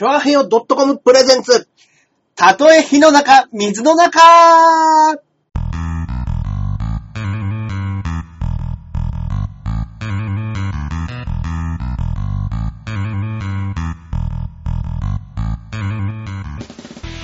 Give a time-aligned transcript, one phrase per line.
[0.00, 1.68] チョアヘヨ .com プレゼンツ。
[2.34, 4.18] たとえ火の中、水の中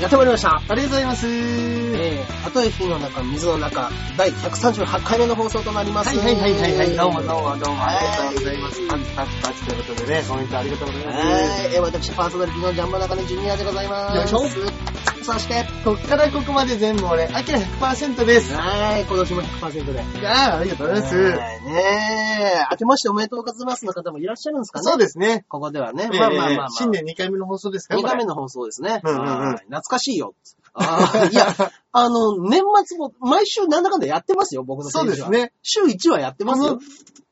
[0.06, 0.54] やってまいりました。
[0.54, 1.26] ありがとうございます。
[1.26, 6.16] えー、たとえ火の中、水の中、第138回目の放送となります。
[6.16, 6.96] はいはいはいはいはい。
[6.96, 7.80] どうもどうもどうも。
[7.82, 8.88] はいありがとうございます。
[8.88, 11.18] パチパチパチということでね、コメントありがとうございます。
[11.18, 14.16] はい、えー、私、パーソナリティのジャンボ中根ジュニアでございます。
[14.16, 14.85] よいしょ
[15.26, 18.54] そして、こっからここまで全部俺、アキラ100%です。
[18.54, 20.00] はい、今年も100%で。
[20.24, 21.16] ああ、ありがとうございます。
[21.16, 24.84] はいねえ、明けましておめでとうございますの方もいらっしゃるんですかね？
[24.84, 25.44] そうですね。
[25.48, 26.08] ここではね。
[26.12, 26.68] ええまあまあまあ、まあ。
[26.70, 28.28] 新年2回目の放送ですか2回目の。
[28.28, 29.00] の放送ですね。
[29.02, 30.34] うんうんうんはい懐かしいよ。
[30.74, 31.48] あー いや、
[31.90, 35.28] あの、年末も、毎週なんだかんだやってますよ、僕のそうです。
[35.28, 35.52] ね。
[35.62, 36.74] 週1はやってますよ。
[36.74, 36.80] うん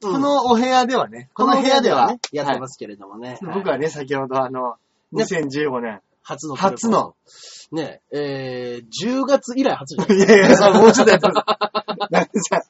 [0.02, 3.38] このお部屋ではね、この部屋ではね、やっててますけれどもね。
[3.38, 3.46] す。
[3.46, 4.74] 僕はね、先ほどあの、
[5.12, 6.00] ね2015年。
[6.24, 6.56] 初の。
[6.56, 7.14] 初の。
[7.74, 12.06] ねえ、えー、10月以来初じゃないいやいや、さ、もうちょっとやってます。
[12.10, 12.64] なんかさ、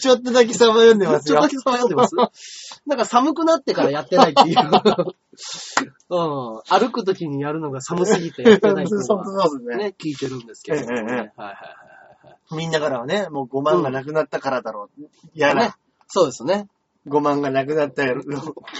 [0.00, 1.78] ちょっとだけサバ読んでますよちょっとだ。
[1.78, 4.56] けさ読んでますなんか寒くなってからやってないっていう。
[6.10, 6.62] うん。
[6.68, 9.76] 歩くときにやるのが寒すぎてやってないっていうのね。
[9.76, 11.02] ね、聞いてるんですけれどもね。
[11.02, 12.56] はいはいはいはい。
[12.56, 15.06] みんなからはね、もう5万がなくなったからだろう。
[15.34, 15.78] やねら。
[16.06, 16.68] そうですね。
[17.08, 18.14] 5万がなくなったか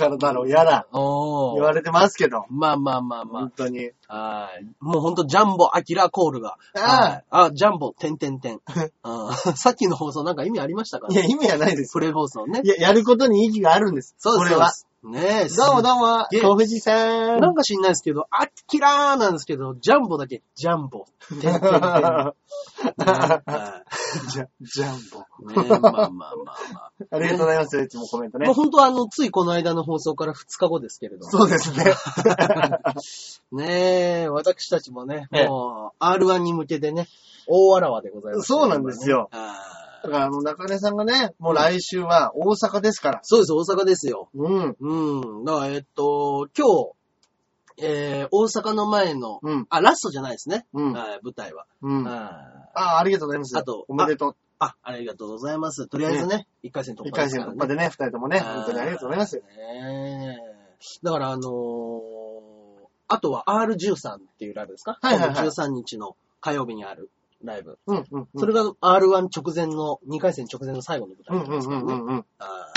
[0.08, 0.48] らだろう。
[0.48, 0.86] やら。
[0.92, 1.54] おー。
[1.54, 2.44] 言われてますけど。
[2.50, 3.90] まあまあまあま本当に。
[4.06, 4.16] あ。
[4.16, 4.66] はい。
[4.80, 6.56] もうほんとジャンボアキラコールが。
[6.74, 8.60] あはいあ、ジャンボ、てんてんてん。
[9.04, 11.92] うんさっきの放送なんか意味ありましたかいや、意味はないです。
[11.92, 12.68] プレ放送ねい。
[12.68, 14.14] や、やることに意義があるんです。
[14.18, 14.54] そうです。
[14.54, 14.72] これは。
[15.04, 15.48] ねえ。
[15.48, 17.40] どうもどうも、げ小藤さん。
[17.40, 21.06] なんか知んないですけど、アキラーなんですけど、ジャンボだけ、ジャンボ。
[21.30, 21.62] てんてんてん。
[21.62, 22.34] ねは
[24.28, 25.62] ジャジャンボ。
[25.62, 26.92] いねまあまあまあまあ。
[27.12, 27.80] ありがとうございます。
[27.80, 28.54] いつもコメントねもう。
[28.56, 31.30] 本当はあの、ついこの間の放送から2日後ですけれども。
[31.30, 31.84] そうですね。
[33.52, 37.06] ねえ、私たちもね、ええもう、R1 に向けてね、
[37.46, 39.28] 大わらわでございます、そうなんですよ。
[39.30, 43.20] あーだから、あの、中根さんがね、もう来週は大阪ですから。
[43.22, 44.28] そうです、大阪ですよ。
[44.34, 44.76] うん。
[44.78, 45.44] うん。
[45.44, 46.92] だから、えっと、今日、
[47.80, 49.66] えー、大阪の前の、うん。
[49.70, 50.66] あ、ラストじゃないですね。
[50.72, 50.92] うん。
[50.92, 51.66] はい舞台は。
[51.82, 52.06] うん。
[52.08, 53.56] ああーあ、ありがとうございます。
[53.56, 54.36] あとおめでとう。
[54.60, 55.86] あ、ありがとうございます。
[55.86, 59.36] とりあえずね、一回戦突破一回戦ですから突破でね、二人ともね、本当にありがとうございます。
[59.36, 59.42] ね
[60.42, 60.58] え
[61.04, 62.18] だから、あのー
[63.10, 64.98] あとは R13 っていうライブですか？
[65.00, 67.10] はいはいはい13日の火曜日にある
[67.42, 67.78] ライブ。
[67.86, 68.28] うん、うん。
[68.36, 71.92] それが R1 直前の、2回戦直前の最後の舞うん、うん、台なんですからね。
[71.92, 72.24] うん、うん。
[72.38, 72.72] あ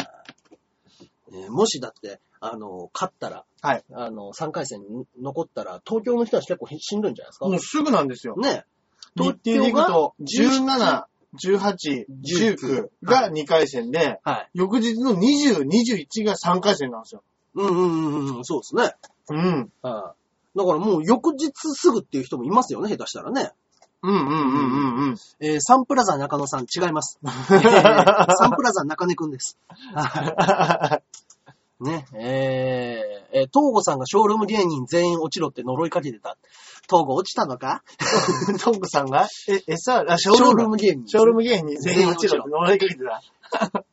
[1.31, 3.83] ーねもしだって、あの、勝ったら、はい。
[3.93, 7.47] あの、3回戦に残ったら、東京の人たち結構しんどいんじゃないですか？
[7.47, 8.35] もうすぐなんですよ。
[8.35, 8.65] ね
[9.15, 11.03] 日程でいくと、17
[11.41, 14.49] 17、18、19が2回戦で、はい。
[14.53, 17.23] 翌日の20、21が3回戦なんですよ。
[17.55, 18.95] うんうんうんうん、そうですね。
[19.29, 19.71] うん。
[19.81, 20.21] はい
[20.53, 23.53] だからもう翌日すぐっていう人もいますよね、下手したらね。
[24.03, 25.17] うんうんうんうんうん。
[25.39, 27.19] えーサンプラザ中野さん違います。
[27.23, 29.57] えーサンプラザ中根くんです。
[31.79, 36.37] ね、えー、えー、東郷さんがショールーム芸人全員落ちろって呪いかけてた。
[36.87, 37.83] 東郷落ちたのか？
[38.63, 41.07] トンクさんが、え、餌、あ、ショールーム、ム芸人。
[41.07, 43.21] ショールーム芸人全員落ちろって呪いかけてた。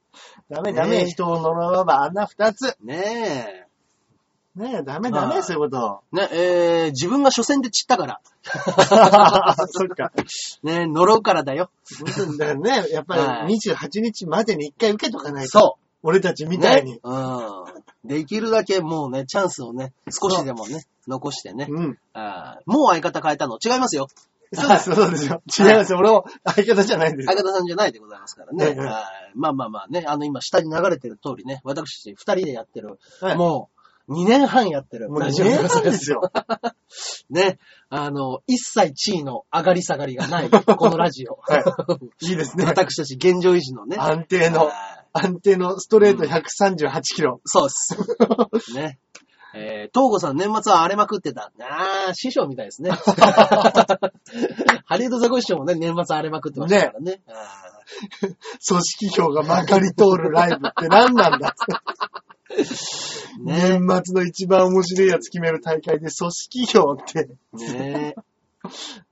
[0.50, 2.76] ダメダメ、ねえ人を呪わばあんな二つ。
[2.82, 3.67] ね
[4.56, 6.00] ねえ、ダメダメ、はいそういうこと。
[6.14, 6.16] え。
[6.16, 8.20] ね、えー、自分が初戦で散ったから。
[9.68, 10.10] そっか。
[10.62, 11.70] ね、呪うからだよ。
[12.00, 15.58] 本当にだからね、やっぱはいり28日までに一回受けとかないと。
[15.58, 16.48] そ俺たちう。
[16.48, 16.92] みたいに。
[16.92, 17.00] ね。
[17.02, 17.64] うん。
[18.04, 21.66] できるだけもうね、チャンスをね、少しでもね、残してね。
[21.68, 21.98] うん。
[22.12, 24.08] あーもう相方変えたの違いますよ。
[24.52, 25.42] そうですよ、そうですよ。
[25.58, 25.98] 違いますよ。
[25.98, 27.42] 俺も相方じゃないです相。
[27.42, 28.64] 方さんじゃないでございますからね。
[28.64, 29.04] はいはいはい
[29.34, 33.77] まあまあまあね、あの今下に流れてる通りね、私二人でやってる、はいもう
[34.08, 36.30] 2年半やってるもう2ラジオ年半でですよ。
[37.30, 37.58] ね、
[37.90, 41.38] あの、一切地位の上がり下がりがない、 このラジオ。
[41.42, 42.26] はい。
[42.26, 42.64] いいですね。
[42.64, 43.96] 私たち現状維持のね。
[43.98, 44.74] 安定のは、い
[45.12, 47.40] 安定のストレート138キロ。
[47.44, 48.72] そうです。
[48.74, 48.98] ね。
[49.54, 51.50] えー、東郷さん年末は荒れまくってた。
[51.60, 52.90] あー、師匠みたいですね。
[54.84, 57.22] ハリウッドザコシショウもね、年末荒れまくってましたからね。
[57.26, 57.32] あ
[58.66, 61.54] 組織票がまかり通るライブって何なんだ
[63.40, 68.14] 年末の一番面白いやつ決める大会で組織票って、ね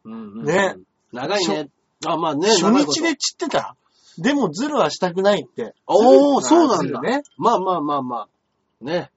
[0.05, 0.77] うんうんうんね
[1.13, 1.69] 長いね。
[2.05, 2.49] あ、まあね。
[2.49, 3.77] 初日で散ってた
[4.19, 5.75] でもズルはしたくないって。
[5.87, 6.79] おー、ズルそうなんだ。
[6.79, 7.23] ズルね。
[7.39, 8.85] まあまあまあまあ。
[8.85, 9.11] ね。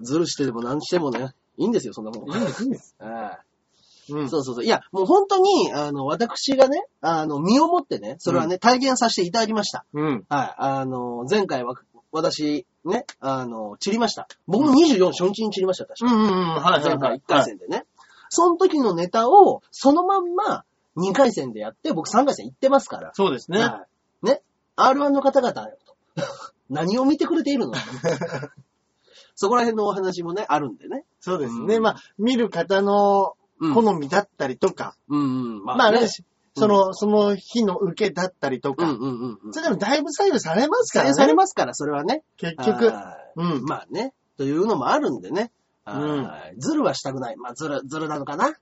[0.00, 2.30] ずるしてでも何してもね、いいんですよ、そんなもん。
[2.30, 2.94] いいんです、いいんです。
[2.98, 3.38] あ
[4.10, 4.24] うん。
[4.26, 4.64] あそうそうそう。
[4.64, 9.84] いや、もう本当に、あの、私がね、あの、身をもってね、それはね、体験させていただきました。
[9.94, 10.24] うん。
[10.28, 10.54] はい。
[10.58, 11.74] あの、前回は、
[12.12, 14.28] 私、ね、あの、散りました。
[14.46, 16.12] 僕も24初日に散りました、確か。
[16.12, 16.48] うんうんうん。
[16.54, 17.18] はいはい前回はい。
[17.18, 17.86] 1回戦でね。
[18.28, 20.64] その時のネタを、そのまんま
[20.96, 23.10] 2回戦でやって、僕3回戦行ってますから。
[23.14, 23.60] そうですね。
[23.60, 23.86] は
[24.22, 24.42] いね
[24.76, 25.68] ？R1 の方々。
[26.70, 27.74] 何を見てくれているの？
[29.36, 31.04] そこら辺のお話もね、あるんでね。
[31.20, 31.76] そうですね。
[31.76, 33.74] うんまあ、見る方のうん。
[33.74, 35.24] 好みだったりとか、うんう
[35.60, 35.64] ん。
[35.64, 36.08] ままあ、ねね、
[36.56, 39.52] その、その日の受けだったりとか、うんうんうんうん。
[39.52, 41.10] それでもだいぶ左右されますからね。
[41.10, 42.22] 採用されますから、それはね。
[42.36, 42.92] 結局。
[43.36, 43.64] うん。
[43.64, 45.50] まあね、というのもあるんでね。
[45.86, 47.36] うんずるはしたくない。
[47.36, 48.54] まあ、ずる、ずるなのかな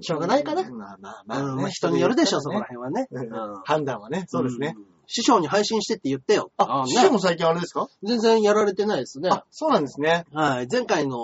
[0.00, 0.62] しょうがないかな。
[0.70, 2.66] まあまあまあね、人によるでしょ、そこらね。
[2.68, 3.08] 辺はね。
[3.10, 4.70] うんうん判断はね、そうですね。
[4.70, 4.91] ん。
[5.06, 6.50] 師匠に配信してって言ってよ。
[6.56, 7.88] あ、ー師匠も最近あれですか？
[8.02, 9.28] 全然やられてないですね。
[9.30, 10.24] あ、そうなんですね。
[10.32, 10.68] はい。
[10.70, 11.18] 前回の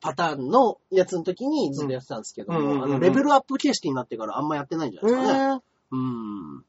[0.00, 5.54] パターンのやつの時にずっとやってたんですけども、うんうんうんうんあの、レベルアップ形式になってからあんまやってないんじゃえないですかね。
[5.54, 5.60] ー、
[5.92, 6.64] うん。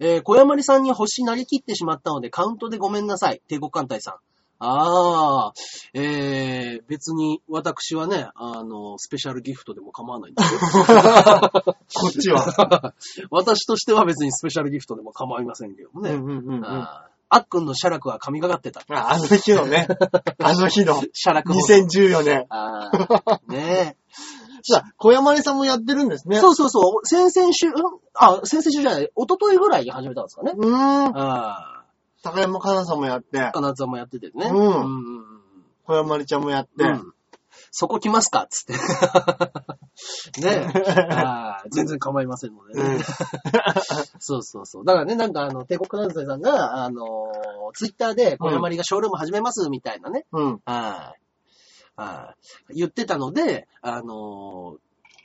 [0.00, 3.42] えー、小山里さんに星なりきってしまったのでカウントでごめんなさい。
[3.48, 4.14] 帝国艦隊さん。
[4.58, 5.52] ああ、
[5.92, 10.60] えー、別に私はね、あの、スペシャルギフトでも構わないんですよ。
[11.94, 12.94] こっちは。
[13.30, 16.10] 私としては別にスペシャルギフトでも構いませんけどもね。
[16.10, 16.64] うんうんうんうん。
[17.28, 18.82] あっくんの写楽は神がかってた。
[18.88, 19.88] あの日のね、
[20.38, 21.56] あの日の写楽も。
[21.56, 22.46] 2014年。
[22.48, 23.96] ああ、ね
[24.62, 26.40] さあ、小山根さんもやってるんですね。
[26.40, 27.06] そうそうそう。
[27.06, 27.72] 先々週、ん？
[28.14, 30.52] あ、先々週じゃない、一昨日ぐらいに始めたんですかね。
[30.56, 31.16] うーん。
[31.16, 31.75] あ
[32.22, 34.46] 高山かなさんもやってあ、、金沢もやっててね。
[34.46, 35.24] うんうんうん
[35.84, 36.84] 小山根ちゃんもやって。
[36.84, 37.12] うんうん
[37.70, 38.72] そこ来ますかっつって。
[40.40, 41.00] ねえ。
[41.12, 42.82] ああ全然構いませんのでね。
[42.82, 43.00] うん
[44.18, 44.84] そうそうそう。
[44.84, 47.02] だからね、なんかあの、帝国金沢さんが、あの
[47.74, 50.26] ツイッターで小山里がショールーム始めますみたいなね。
[50.32, 50.60] うん。
[50.64, 52.00] はい。
[52.00, 52.34] は
[52.70, 52.74] い。
[52.74, 54.76] 言ってたので、あの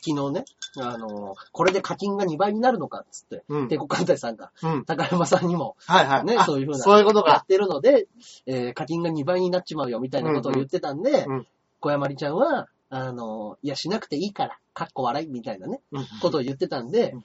[0.04, 0.46] 昨日ね、
[0.78, 4.86] あのこれで課金が2倍になるのかっつって、うん帝国艦隊さんが、うん。
[4.86, 6.26] 高山さんにも、はいはい。
[6.26, 7.32] ね、あそういうふうな、そういうことか。
[7.32, 8.08] やってるので、
[8.46, 11.48] えー課金が2倍になっちまうよみたいなことを言ってたんで、うんうん
[11.80, 17.20] 小山里ちゃんは、あのいや、しなくていいから、かっこ笑いみたいなね、うんことを言ってたんで、うん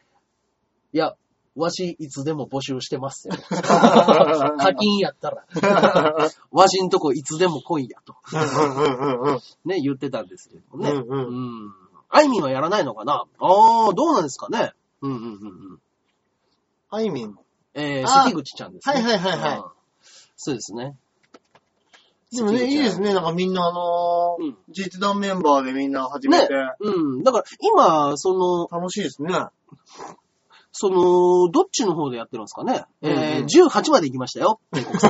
[0.92, 1.14] いや、
[1.56, 3.34] わし、いつでも募集してますよ。
[3.50, 5.44] 課金やったら、
[6.52, 8.14] わしんとこいつでも来いやと、
[9.64, 10.90] ね、言ってたんですけどもね。
[10.90, 11.30] うんうんう
[11.68, 11.74] ん。
[12.08, 13.24] あいみんはやらないのかな？
[13.38, 14.72] ああ、どうなんですかね？
[15.02, 15.28] うんうんうんう
[15.74, 15.80] ん。
[16.90, 17.44] あいみんも。
[17.74, 18.94] えー、あー関口ちゃんですね。
[18.94, 19.64] はいはいはいはいうん
[20.36, 20.96] そうですね。
[22.32, 23.14] でもね、いいですね。
[23.14, 27.22] なんかみんなあのーうん実弾メンバーでみんな始めて、うん。
[27.22, 29.32] だから、今、その、楽しいですね。
[30.72, 32.84] その、どっちの方でやってるんですかね？
[33.00, 34.60] うんうんえー、18まで行きましたよ。
[34.74, 35.08] 帝国さ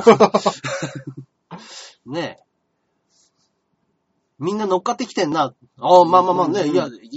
[2.07, 2.46] んねえ。
[4.39, 5.55] みんな乗っかってきてんな。
[5.81, 7.09] ああ、まあまあまあね、うんうんいや、勢い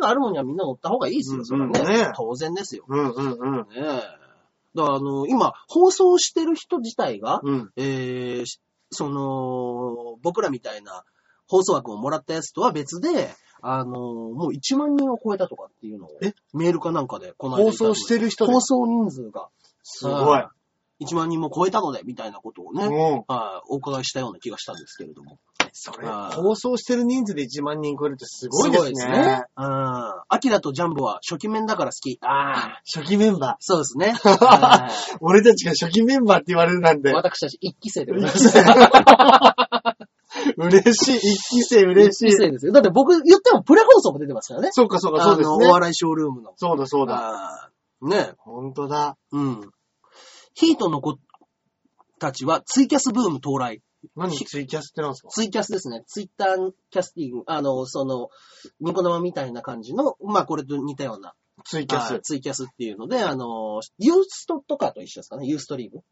[0.00, 1.80] があるのにはみんな乗った方がいいですよ、それはね。
[1.80, 2.84] うんうんね当然ですよ。
[2.88, 3.68] うんうんうん。
[3.68, 3.82] ねえ。
[4.74, 7.70] だから、あの、今、放送してる人自体が、うん。
[7.76, 8.60] えーし
[8.90, 11.04] その、僕らみたいな
[11.48, 18.52] 放送枠をもらったやつとは別で、あの、もう1万人を超えたとかっていうのをえ、メールかなんかで、この間放送してる人で？
[18.52, 19.48] 放送人数が、
[19.82, 20.44] すごい。
[21.00, 23.24] 1万人も超えたので、みたいなことをね、うん。
[23.26, 25.38] はいお伺いしたような気がしたんですけれども。
[25.76, 28.86] それ放送してる人数で1万人超えるってすごいですね。
[28.86, 29.44] すごいですね。
[29.56, 29.66] うん。
[30.28, 32.16] アキラとジャンボは初期面だから好き。
[32.22, 34.14] ああ、初期メンバそうですね。
[35.20, 37.12] 俺たちが初期メンバーって言われるなんいて。
[37.12, 38.58] 私たち一期生でござい一ます。
[40.56, 41.16] 嬉しい。
[41.16, 42.28] 一期生嬉しい。
[42.28, 42.72] 一期生ですよ。
[42.72, 44.68] だって僕言ってもプレ放送も出てますからね。
[44.70, 45.72] そうかそうか、そうですねあのお。
[45.72, 46.52] 笑いショールームの。
[46.56, 47.72] そうだそうだ。
[48.00, 49.16] ねほんとだ。
[49.32, 49.72] うん。
[50.54, 51.18] ヒートの子
[52.20, 53.82] たちはツイキャスブーム到来。
[54.16, 55.28] 何ツイキャスってなんですか？
[55.28, 56.02] ツイキャスですね。
[56.06, 58.28] ツイッターキャスティング、あの、その、
[58.80, 61.34] ニコ生みたいな感じの、まあこれと似たような、
[61.64, 62.22] ツイキャスはい。
[62.22, 66.02] ツイキャスっていうので、あの、ユーストとかと一緒ですかね、ユーストリーム？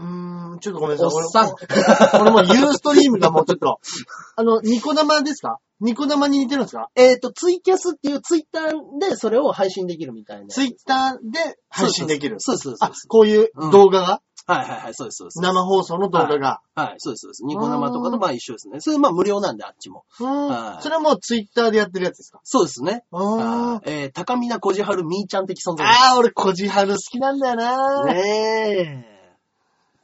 [0.00, 1.22] うーん、ちょっとごめんなさい。
[1.24, 3.80] おっさん俺もユーストリームがもうちょっと。
[4.36, 5.58] あの、ニコ生ですか？
[5.80, 6.88] ニコ生に似てるんですか？
[6.94, 10.46] えっ、と、ツイキャスっていうツイッターでそれを配信できるみたいな。
[10.46, 12.36] ツイッターで配信できる。
[12.38, 12.76] そうそう。
[12.76, 15.40] そうあこういう動画が、はいはいはい、そうですそうです。
[15.40, 16.60] 生放送の動画が。
[16.74, 17.44] はい、そうですそうです。
[17.44, 18.80] ニコ生とかとまあ一緒ですね。
[18.80, 20.04] それまあ無料なんで、あっちも。
[20.20, 22.40] うんはいそれはもうツイッターでやってるやつですか？
[22.44, 23.04] そうですね。
[23.12, 25.86] あはいえー、高見なこじはるみーちゃん的存在。
[25.86, 29.04] あー、俺、コジハル好きなんだよな、ね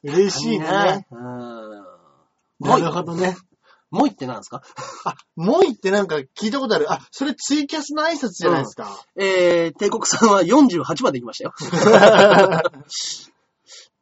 [0.05, 0.11] え。
[0.11, 1.07] 嬉しいな、ね。
[1.11, 1.71] うん。
[2.61, 3.37] なるほどね。
[3.91, 4.61] もうって何ですか？
[5.05, 6.93] あ、モイってなんか聞いたことある。
[6.93, 8.91] あ、それツイキャスの挨拶じゃないですか？
[9.17, 11.55] えー、帝国さんは48まで行きましたよ。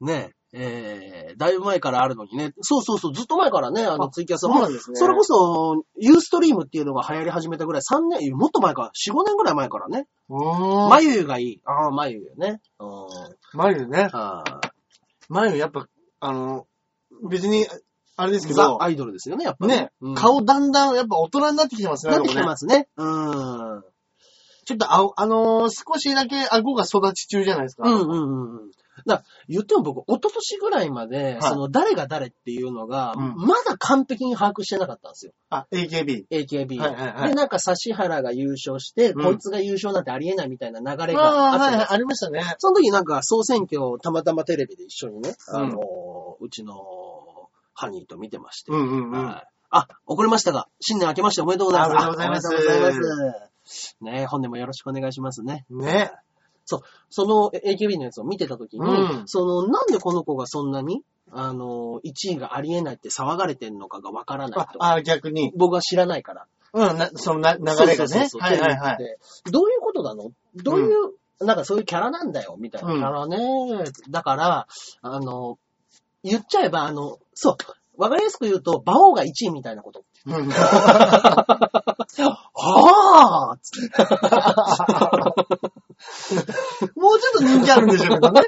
[0.02, 2.52] ねえ、えー、だいぶ前からあるのにね。
[2.60, 4.52] そうそうそう、ずっと前からね、あのあツイキャスは。
[4.52, 4.96] そうなんですね。
[4.96, 10.06] それこそ、ユーストリームっていうのが流行り始めたぐらい、3年、もっと前か、4、5年ぐらい前からね。
[10.28, 10.90] うーん。
[10.90, 11.60] 眉ゆがいい。
[11.64, 12.60] ああ、眉ゆね。
[12.78, 13.06] うん。
[13.54, 14.08] 眉ね。
[14.12, 14.70] あー
[15.28, 15.86] 眉やっぱ、
[16.20, 16.66] あの、
[17.30, 17.66] 別に、
[18.16, 19.72] あれですけど、ザ・アイドルですよね、やっぱり。
[19.72, 22.12] ね、うん顔だんだんやっぱ大人になってきてますね。
[22.12, 22.88] なってきてますね。
[22.96, 23.82] うん。
[24.64, 27.88] ちょっとあ、あのー少しだけ顎が育ち中じゃないですか。
[27.88, 28.70] うんうんうんうん。
[29.06, 35.32] だから言っても僕、一昨年ぐらいまで、はいその誰が誰っていうのが、うんまだ完璧に把握してなかったんですよ。
[35.50, 36.26] あ、AKB。
[36.30, 36.78] AKB。
[36.78, 42.42] はいはいはいで、なんか指原が優勝して、うんこいつが優勝なんてありえないみたいな流れがああ、あって、はいはい、ありましたね。
[42.58, 45.78] その時なんか総選挙をたまたまテレビで一緒にね、うんあの、
[46.40, 46.74] うちの
[47.74, 48.72] ハニーと見てまして。
[48.72, 49.26] うんうんうん。
[49.26, 52.04] はいあ、遅れましたが、新年明けましておめでとうございます。
[52.04, 53.96] あおめでとうございますあおめでとうございます。
[54.02, 55.64] ね本年もよろしくお願いしますね。
[55.70, 56.12] ね。
[56.64, 56.82] そ
[57.26, 64.84] の AKB のやつを見てた時に、うんその、なんでこの子がそんなに、あの、1位がありえないって騒がれてんのかがわからないと。
[64.84, 65.52] ああ、逆に。
[65.56, 66.46] 僕は知らないから。
[66.74, 68.28] うん、なそのな流れがそうそうね。
[68.28, 68.98] そうはいはいはい。
[68.98, 69.18] で
[69.50, 70.30] どういうことなの？
[70.56, 73.84] どういう、なんかそういうキャラなんだよ、みたいなキャラね。
[74.10, 74.66] だから、
[75.02, 75.58] あの、
[76.22, 77.56] 言っちゃえば、あの、そう、
[78.00, 80.04] わかりやすく言うと、馬王が1位みたいなこと。
[80.26, 80.48] うん
[82.54, 83.94] はぁつって
[86.96, 88.42] もうちょっと人気あるんでしょうけどね。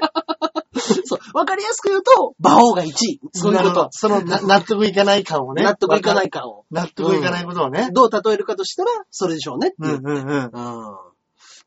[1.05, 3.19] そう、わかりやすく言うと、馬王が1位。
[3.33, 3.87] そういうこと。
[3.91, 5.63] そのな納得いかない感をね。
[5.63, 6.65] 納得いかない感を。
[6.71, 7.89] 納得いかないことをね。
[7.91, 9.99] どう例えるかとしたら、それでしょうねっていう。
[9.99, 10.49] うんうんうん。
[10.53, 10.95] うん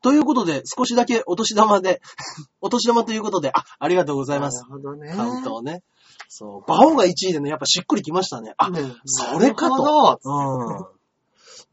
[0.01, 2.01] ということで、少しだけお年玉で、
[2.61, 4.61] お年玉ということで、あ、ありがとうございます。
[4.61, 5.13] なるほどね。
[5.13, 5.83] カウントをね。
[6.29, 8.53] そう、馬王が1位でね、やっぱしっくりきましたね。
[8.57, 10.91] あ、ねそれかとなるほど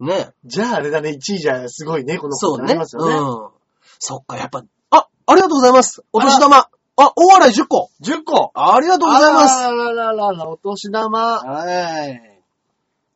[0.00, 0.06] うん。
[0.08, 0.30] ね。
[0.44, 2.58] じゃああれだね、1位じゃすごいね、このそうね。
[2.58, 3.14] 子になりますよね。
[3.14, 3.55] うん。
[3.98, 6.02] そっか、やっぱ、あ、ありがとうございます。
[6.12, 6.68] お年玉。
[6.98, 7.90] あ、大笑い10個。
[8.02, 9.64] 10個ありがとうございます。
[9.64, 11.18] あらららら、お年玉。
[11.18, 12.36] はい。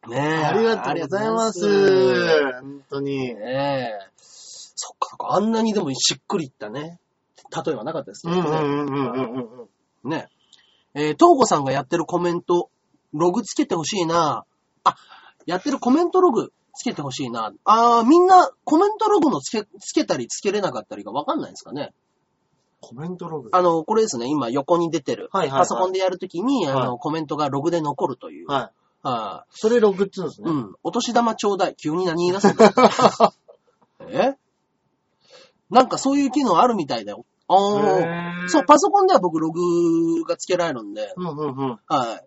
[0.09, 0.45] ねえ。
[0.45, 2.61] ありがとうございます。
[2.61, 3.35] 本当に。
[3.35, 4.11] ねえ。
[4.17, 6.99] そっか、そっかあんなにでもしっくりいったね。
[7.65, 8.33] 例えはなかったですね。
[8.35, 9.69] うんうんうんうんうん
[10.05, 10.11] うん。
[10.11, 10.29] ね
[10.95, 11.03] え。
[11.03, 12.71] えー、東子さんがやってるコメント、
[13.13, 14.45] ログつけてほしいな。
[14.85, 14.97] あ、
[15.47, 17.53] やってるコメントログつけてほしいな。
[17.65, 21.93] あーみんなコメントログのつけ、つけたりつけれなかったりがわかんないですかね。
[22.81, 23.51] コメントログ？
[23.53, 25.29] あの、これですね、今横に出てる。
[25.33, 28.49] はいはいはいパソコンでやるときに、あの、はコメントがログで残るという。
[28.49, 28.71] はい。
[29.03, 30.51] はそれログっつうんですね。
[30.51, 30.75] いうん。
[30.83, 31.75] お年玉ちょうだい。
[31.75, 33.33] 急に何言い出すの
[34.09, 34.37] え？
[35.71, 37.25] なんかそういう機能あるみたいだよ。
[37.49, 41.79] あーへーそう、パソコンでは僕ログがつけられるんで、うんうんうん。
[41.87, 42.27] はい。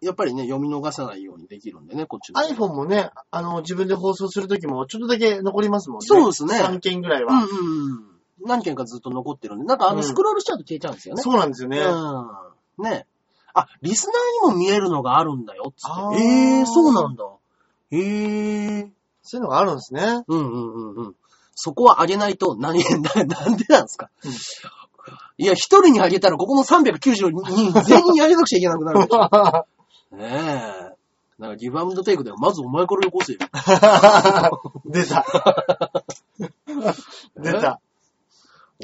[0.00, 2.40] やっぱりね、読み逃さないようにできるんでね、こっちの。
[2.40, 6.06] iPhone もね、あの、自分で放送するときもちょっとだけ残りますもんね。
[6.06, 7.34] そうですね3件ぐらいは。
[7.34, 8.10] うんうんうん。
[8.42, 11.22] 何件かずっと残ってるんで、なんかあの、うんスクロールしちゃうと消えちゃうんですよね。
[11.22, 11.80] そうなんですよね。
[11.80, 12.84] うん。
[12.84, 13.06] ね。
[13.52, 16.22] あ、リスナーにも見えるのがあるんだよ、つって。
[16.22, 17.24] ええー、そうなんだ。
[17.90, 18.90] ええー。
[19.22, 20.24] そういうのがあるんですね。
[20.26, 21.14] うんうんうんうん。
[21.54, 24.32] そこは上げないと何、 ななんでなんですか、うん
[25.38, 29.08] いや、一人に上げたら、ここの392人全員に上げなくちゃいけなくなる。
[30.12, 30.96] ねえ。
[31.38, 33.38] なんかギブアンドテイクでは、まずお前からよこせよ。
[34.84, 35.24] 出た。
[37.36, 37.80] 出た。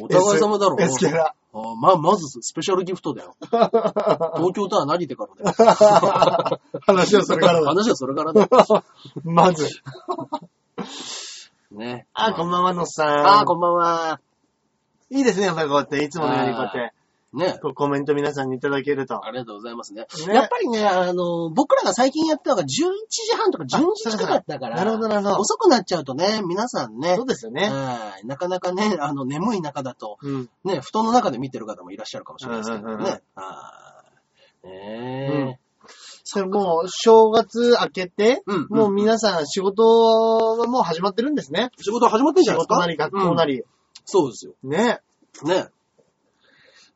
[0.00, 0.76] お互い様だろ。
[0.78, 1.34] S キャラ。
[1.52, 3.34] あま、まずスペシャルギフトだよ。
[3.40, 6.60] 東京タワー投げてからだよ。
[6.82, 7.68] 話はそれからだ。
[7.68, 8.48] 話はそれからだよ。
[9.24, 9.66] まず。
[11.70, 12.06] ね。
[12.12, 13.26] あ、こんばんは、のっさん。
[13.26, 14.20] あー、こんばんは。
[15.10, 16.92] いいですね、やっぱりこうやって、いつものようにこうやって、
[17.36, 17.58] ね。
[17.74, 19.24] コメント皆さんにいただけると。
[19.24, 20.06] ありがとうございますね。
[20.26, 25.36] ねやっぱりね、あの、僕らが最近やったのが11時半とか12時近かったから、なるほど、なるほど。
[25.40, 27.68] 遅くなっちゃうとね、皆さんねそう、ですよね。
[27.68, 30.50] はいなかなかね、あの、眠い中だと、うん。
[30.64, 33.22] ね、布団の中で見てる方もいらっしゃるかもしれないですけどうんうんうんね。
[33.34, 33.82] は
[34.64, 35.60] いね
[36.28, 41.70] それもう、正月明けて、うんもう皆さん仕事はもう始まってるんですね。
[41.80, 42.74] 仕事始まってんじ仕ゃないですか？
[42.74, 43.62] 事なり学校なり。
[44.04, 44.52] そうですよ。
[44.64, 45.00] ね。
[45.44, 45.68] ね。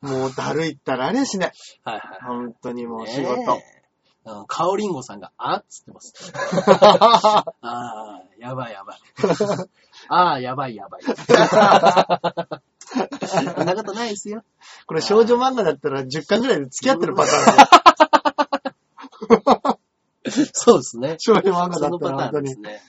[0.01, 1.51] もうだるいったらあれやしね。
[1.83, 2.19] はいはいはい。
[2.37, 3.57] 本当にもう仕ね事。
[3.57, 3.81] え
[4.23, 6.31] あの、カオリンゴさんが、あっつってます。
[6.37, 8.99] ああ、やばいやばい。
[10.09, 11.03] ああ、やばいやばい。
[11.03, 11.11] そ
[13.63, 14.43] んなことないですよ。
[14.85, 17.35] これ少女漫画だったら10巻ぐらいで付き合ってるパター
[19.73, 19.79] ンで。
[20.53, 21.15] そうですね。
[21.19, 22.53] 少女漫画そだったら本当に。
[22.53, 22.81] ンですね。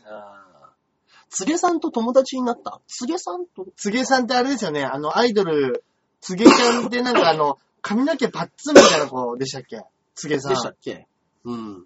[1.30, 2.80] つげさんと友達になった？
[2.86, 5.82] つげさんと、つげさんってあれですよね、あの、アイドル、
[6.22, 9.82] つげちゃんってなんかあの、髪の毛パッツンみたいな子でしたっけ？
[10.14, 10.52] つげさん。
[10.52, 11.06] でしたっけ？
[11.44, 11.84] うん。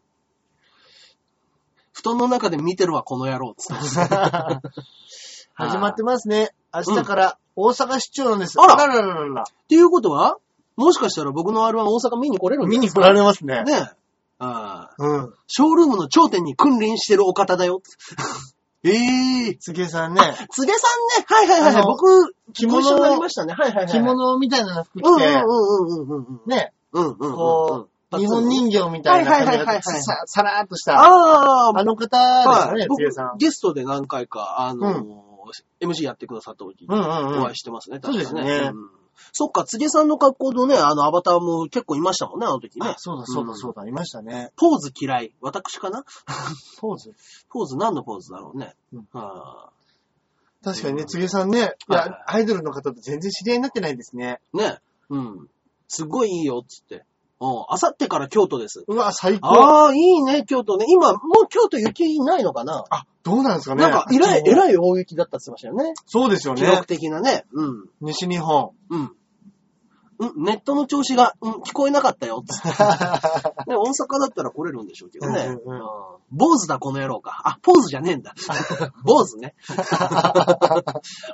[1.93, 3.55] 布団の中で見てるわ、この野郎。
[3.57, 4.63] つってました。
[5.55, 6.53] 始まってますね。
[6.73, 8.61] 明日から大阪市長なんです。
[8.61, 10.37] あららららららっていうことは
[10.77, 13.63] もしかしたら僕の R1 大阪見に来れるん見に来られますね。
[13.65, 13.77] ねえ。
[14.39, 14.95] ああ。
[14.99, 15.35] うん。
[15.47, 17.81] ショールームの頂点に君臨してるお方だよ。
[18.91, 19.59] ええー。
[19.59, 21.27] つげさんね、つげさんね。
[21.27, 21.83] はいはいはいはい。
[21.85, 23.55] 僕、着物になりましたね。
[23.55, 23.87] はいはいはい。
[23.89, 26.41] 着物みたいなの服着て、うんうんうんうん。
[26.47, 27.35] ね、うんうんうんうん。
[27.35, 31.01] こパッツン日本人形みたいな髪はいはいはいはい型、ささらーっとした。
[31.01, 33.39] ああ、あの方ですね、つげさん僕。
[33.39, 35.27] ゲストで何回か、あのーう
[35.81, 38.73] MC やってくださった時、うんうんうんお会いしてますね、そうですね
[39.33, 42.95] そっか、つげさんの格好のね、あの、アバターも結構いましたもんね、あの時ねあ、。
[42.99, 44.53] そうだそうだそうだ、いましたね。
[44.57, 45.33] ポーズ嫌い。
[45.41, 46.05] 私かな？
[46.81, 47.15] ポーズ？
[47.49, 48.75] ポーズ何のポーズだろうね。
[48.93, 49.71] うんは
[50.63, 54.41] 確かにね、つげさんね、いはいや、アイドルの方と全然知り合いになってないですね。
[54.53, 54.79] あね。
[55.11, 55.51] うん。
[55.87, 57.05] すごいいいよ、つって。
[57.41, 57.65] うん。
[57.69, 58.85] あさってから京都です。
[58.87, 59.49] うわ、最高。
[59.49, 60.87] ああ、いいね、京都ね。
[60.89, 62.85] 今、もう京都雪ないのかな？
[62.91, 63.83] あ、どうなんですかね。
[63.83, 64.43] なんか、えらい、い。
[64.47, 65.95] えらい大雪だったって言ってましたよね。
[66.07, 66.87] そうですよね記録。
[66.87, 67.45] 的なね。
[67.53, 67.89] うん。
[68.01, 68.71] 西日本。
[68.91, 69.13] うん。
[70.19, 72.69] うん、ネットの調子が、うん、聞こえなかったよ、つって。
[72.69, 72.75] ね、
[73.77, 75.57] 大阪だったら来れるんでしょうけどね。
[75.65, 75.87] うんうんうん
[76.33, 77.41] 坊主だ、この野郎か。
[77.45, 78.35] あ、ポーズじゃねえんだ。
[79.05, 79.55] 坊主ね。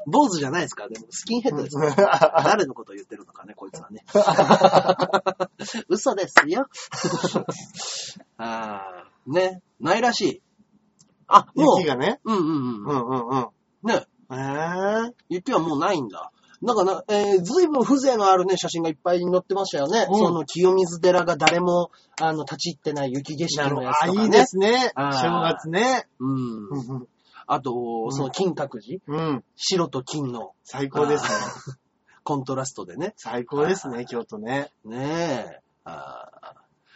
[0.07, 0.87] 坊主じゃないですか。
[0.89, 2.43] でも、スキンヘッドですから。
[2.45, 4.05] 誰のことを言ってるのかね、こいつはね。
[5.89, 6.69] 嘘ですよ。
[8.37, 9.63] あーね。
[9.81, 10.43] ないらしい。
[11.27, 12.21] あ、もう雪、がね。
[12.25, 12.85] うんうんううん。
[12.85, 13.49] んうんうん。
[13.85, 14.07] ね。
[14.31, 16.32] えー、雪はもうないんだ。
[16.63, 20.07] なんかな、えー、ずいぶん風情のあるね、写真がいっぱい載ってましたよね。
[20.09, 21.91] うんその清水寺が誰も、
[22.21, 24.25] あの、立ち入ってない雪景色のやつあ、とかね。
[24.25, 24.93] いいですね。
[24.97, 26.07] 正月ね。
[26.21, 26.69] うん。
[26.69, 27.09] うん
[27.49, 29.45] あと、その金閣寺、うん。
[29.57, 31.31] 白と金の最高ですね。
[32.23, 33.15] コントラストでね。
[33.17, 34.71] 最高ですね、京都ね。
[34.85, 35.61] ねえ。
[35.85, 36.31] あ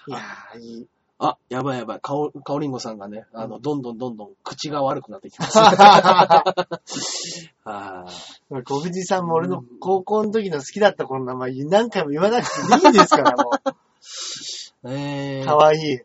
[0.08, 0.88] ーいやー、いい。
[1.18, 2.00] あ、やばいやばい。
[2.00, 5.58] かお、かおりんごさんがね、あの、どんどんどんどん口が悪くなってきます。
[5.58, 6.44] あ
[8.52, 12.46] ー小藤さんも俺の高校の時の好きだった子の名前何回も言わなく
[12.80, 13.50] ていいですから、も
[14.84, 15.46] えう。
[15.46, 15.98] かわいい。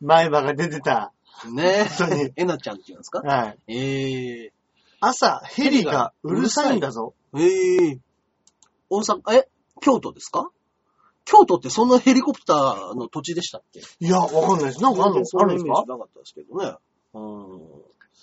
[0.00, 1.12] 前歯が出てた。
[1.46, 2.32] ー、ね本当にえ。
[2.36, 3.20] えなちゃんって言うんですか？
[3.20, 3.58] はい。
[3.68, 4.52] え
[5.00, 7.14] 朝、ヘリがうるさいんだぞ。
[7.32, 7.98] ー、えー、
[8.90, 9.48] 大阪、え、
[9.80, 10.50] 京都ですか？
[11.30, 13.80] 京都ってそんなヘリコプターの土地でしたっけ？
[13.80, 14.82] いや、わかんないです。
[14.82, 15.82] なんかあるんなイメーあるんですか？
[15.84, 16.74] ジなかったですけどね。
[17.14, 17.58] うん。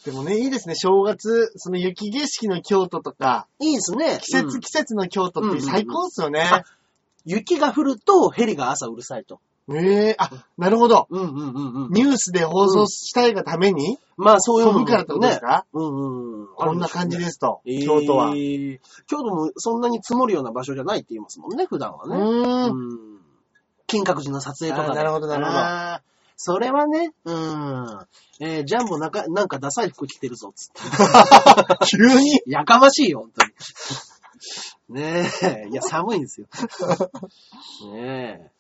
[0.06, 0.76] でもね、いいですね。
[0.76, 4.20] 正月、その雪景色の京都とか、いいですね。
[4.22, 6.42] 季節、うん季節の京都って最高っすよね。
[6.42, 6.64] あ
[7.26, 9.40] 雪が降るとヘリが朝うるさいと。
[9.74, 11.08] ええあ、なるほど。
[11.10, 11.92] うんうんうんうん。
[11.92, 16.48] ニュースで放送したいがために、まあそういうのも飛ぶからってことですか、うんうんうん。
[16.56, 17.84] こんな感じすですと、ね。
[17.84, 18.30] 京都は。
[18.30, 22.16] えー京都もそんなに積もるような場所じゃないって言いますもんね、普段はうね。
[22.16, 22.76] ーん。
[22.76, 23.20] うん。
[23.88, 26.06] 金閣寺の撮影とかであーなるほどなるほどあー
[26.38, 28.00] それはね、うん。
[28.40, 30.82] えージャンボなんか、なんかダサい服着てるぞ、つって。
[31.90, 32.42] 急に？
[32.46, 35.02] やかましいよ、本当に。
[35.02, 36.48] ねえ、いや、寒いんですよ。
[37.94, 38.55] ねえ。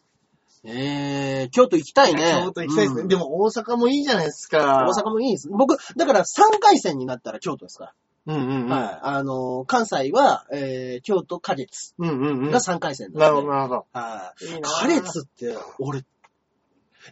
[0.65, 2.41] えー、京都行きたいね。
[2.43, 3.01] 京都行きたいですね。
[3.01, 4.85] うんでも大阪もいいじゃないですか。
[4.87, 5.49] 大阪もいいです。
[5.49, 7.93] 僕、だから3回戦になったら京都ですか
[8.25, 8.69] うんうんうん。
[8.69, 8.75] ら。
[8.75, 8.99] はい。
[9.03, 12.51] あのー、関西は、えー、京都、花月うんうんうん。
[12.51, 13.53] が3回戦なるほど、ど。
[13.53, 13.85] なるほど。
[13.93, 14.61] はい。
[14.63, 16.03] 花月って、俺、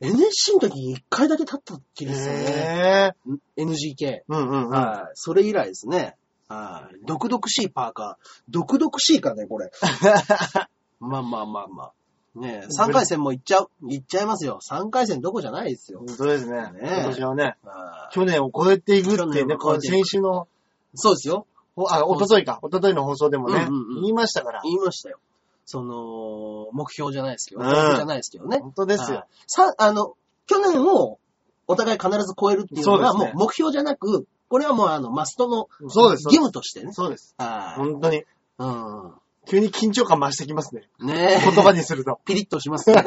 [0.01, 3.15] NSC の時に1回だけ立った気ですよね。
[3.57, 4.21] NGK。
[4.27, 4.69] うんうんうん。
[4.69, 5.11] はい。
[5.13, 6.15] それ以来ですね。
[6.47, 7.05] はい。
[7.05, 8.25] 毒々しいパーカー。
[8.49, 9.71] 毒々しいかね、これ。
[10.99, 11.93] まあまあまあまあ。
[12.35, 13.69] ねえ、3回戦も行っちゃう。
[13.83, 14.59] 行っちゃいますよ。
[14.67, 15.99] 3回戦どこじゃないですよ。
[15.99, 16.61] 本当ですね。
[16.61, 20.47] ねえ今年はね、はい去年を超えていくって去ね、この先週の、
[20.95, 21.45] そうですよ。
[21.75, 24.61] ほあ、おとといか、おとといの放送でもね、うんうんうん言いましたから。
[24.63, 25.19] 言いましたよ。
[25.65, 28.59] その、目標じゃないですけど、うん目標じゃないですけどね。
[28.59, 29.25] 本当ですはいよ。
[29.47, 30.15] さ、あの、
[30.47, 31.19] 去年を
[31.67, 35.67] お互い必ず超えるっていうのはそうですねもう目標じゃなく、これはもうあの、マストの。
[35.81, 36.91] 義務としてね。
[36.91, 37.35] そうです。
[37.37, 37.79] はい。
[37.79, 38.23] 本当に。
[38.59, 39.13] うん。
[39.47, 40.83] 急に緊張感増してきますね。
[40.99, 41.43] ねえ。
[41.43, 42.19] 言葉にすると。
[42.25, 43.03] ピリッとしますね。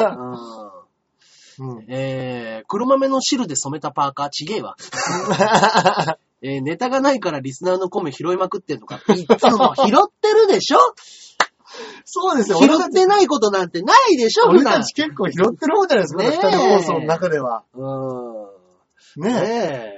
[1.59, 1.77] うん。
[1.77, 1.85] うん。
[1.89, 4.77] えー、黒豆の汁で染めたパーカーちげえわ。
[6.43, 9.01] えー、ネタがないからリスナーの米拾いまくってんのか。
[9.15, 10.79] いつも拾ってるでしょ？
[12.05, 12.59] そうですよ。
[12.59, 14.83] 拾ってないことなんてないでしょ俺た。
[14.85, 17.65] ち結構拾ってる方じゃないですか、ねえ二人放送の中では。
[17.75, 19.23] うん。
[19.23, 19.41] ねね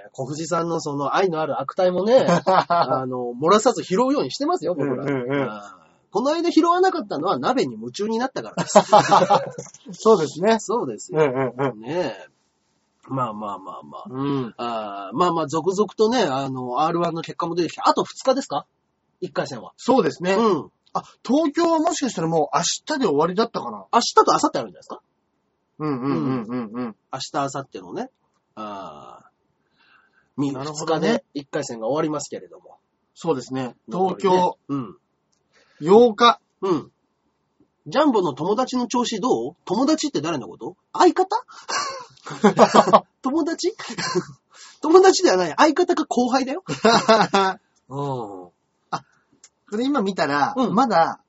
[0.07, 5.03] え、小藤さんのその愛のある悪態もね、あの、漏らさず拾うようにしてますよ、僕ら。
[5.03, 5.51] うんうんうん
[6.11, 8.79] この間拾わなかったのは鍋に夢中になったからです。
[10.01, 10.57] そうですね。
[10.61, 11.21] そうですよ。
[11.23, 11.81] うんうんうん。
[11.81, 12.29] ねえ。
[13.09, 14.05] まあまあまあまあ。
[14.09, 14.55] うん。
[14.57, 18.66] あーまあまあ、続々とね、あの、R1 の結果も出てきて、あと2日ですか
[19.23, 19.73] ?1 回戦は。
[19.77, 20.35] そうですね。
[20.35, 20.71] うん。
[20.92, 22.62] あ、東京はもしかしたらもう明
[22.97, 23.87] 日で終わりだったかな。
[23.92, 25.01] 明日と明後日あるんじゃないですか？
[25.81, 26.97] うんうんうんうんうん。
[27.12, 28.11] 明日、明後日のね。
[28.55, 29.31] ああ。
[30.38, 32.79] 2なるほ日どねで1回戦が終わりますけれども。
[33.14, 33.77] そうですね。
[33.87, 34.97] 東京うん。
[35.80, 36.40] 8日。
[36.62, 36.92] うん。
[37.86, 39.56] ジャンボの友達の調子どう？
[39.64, 40.76] 友達って誰のこと？
[40.92, 41.44] 相方？
[43.22, 43.74] 友達？
[44.82, 45.54] 友達ではない。
[45.56, 46.62] 相方か後輩だよ。
[47.88, 48.50] うん。
[49.70, 51.20] これ今見たら、うんまだ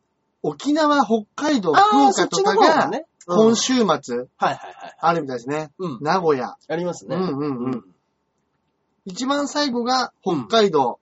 [0.41, 3.05] 沖縄、北海道、福ああ、そっちの岡とかが、方がね。
[3.27, 4.95] 今週末、はいはいはい。
[4.97, 5.71] あるみたいですね。
[5.77, 5.99] うん。
[6.01, 6.55] 名古屋。
[6.67, 7.15] ありますね。
[7.17, 7.83] うんうんううん。
[9.05, 10.99] 一番最後が北海道、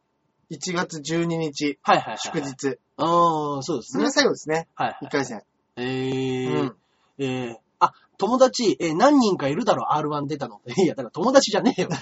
[0.49, 2.17] 1月12日、はいはいはい。
[2.17, 2.41] 祝。
[2.41, 2.79] 日。
[2.97, 4.11] ああ、そうですねそれが。
[4.11, 4.67] 最後ですね。
[4.75, 5.05] はいはい。
[5.05, 5.41] 1回戦。
[5.77, 6.75] えーうん。
[7.19, 10.61] えー、あ、友達、えー何人かいるだろ、R1 出たの。
[10.75, 11.89] いや、だから友達じゃねえよ。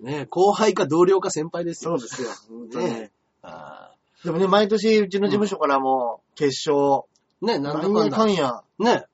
[0.00, 1.98] ね後輩か同僚か先輩ですよ。
[1.98, 2.28] そうですよ。
[2.48, 3.10] 本当にね
[3.42, 3.90] あ
[4.24, 8.16] でもね、毎年うちの事務所からも決勝、ーねなんだかんだ。
[8.16, 9.04] かんやね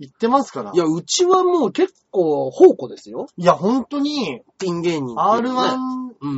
[0.00, 0.72] 言ってますから。
[0.74, 3.28] いや、うちはもう結構宝庫ですよ。
[3.36, 5.50] いや、本当に、ピン芸人っていうね。
[5.50, 5.76] R1
[6.20, 6.28] う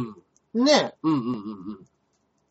[0.61, 0.65] ん。
[0.65, 1.37] ね、うんうんうんう
[1.75, 1.87] ん。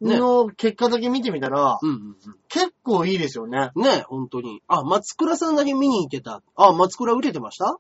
[0.01, 2.15] ねの結果だけ見てみたら、うんうん
[2.47, 3.71] 結構いいですよね。
[3.75, 3.83] うん。
[3.83, 4.61] ね本当に。
[4.67, 6.41] あ、松倉さんだけ見に行ってた。
[6.55, 7.77] あ、松倉受けてました？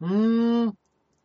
[0.00, 0.66] うーん。
[0.66, 0.74] ね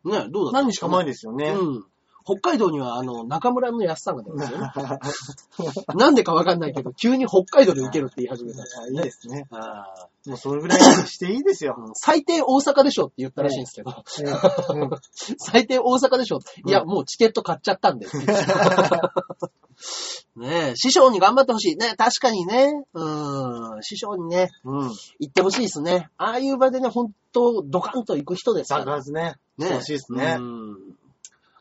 [0.04, 0.52] どうだった？
[0.52, 1.48] 何日か前ですよね。
[1.50, 1.84] うん。
[2.26, 4.72] 北海道には、あの、中村の安さんが出ますよね。
[5.94, 8.62] なんでかわかんないけど、急に北海道で受けるって言い始めた。
[8.88, 9.46] いいですね。
[9.50, 11.76] あもうそれぐらいしていいですよ。
[11.78, 13.90] ー最低大阪でしょって言ったらしいんですけど、
[14.70, 14.90] うん
[15.36, 18.06] 最低大阪でしょいや、もうチケット買っちゃったんで。
[20.36, 21.76] ねえ、師匠に頑張ってほしい。
[21.76, 22.72] ね確かにね。
[22.92, 24.90] うん、師匠にね、うん。
[25.18, 26.08] 行ってほしいですね。
[26.16, 28.84] ああいう場でね、ほんと、ドカンと行く人ですから。
[28.84, 29.34] 爆発ね。
[29.58, 30.42] ね欲しいですねう。
[30.42, 30.76] ん。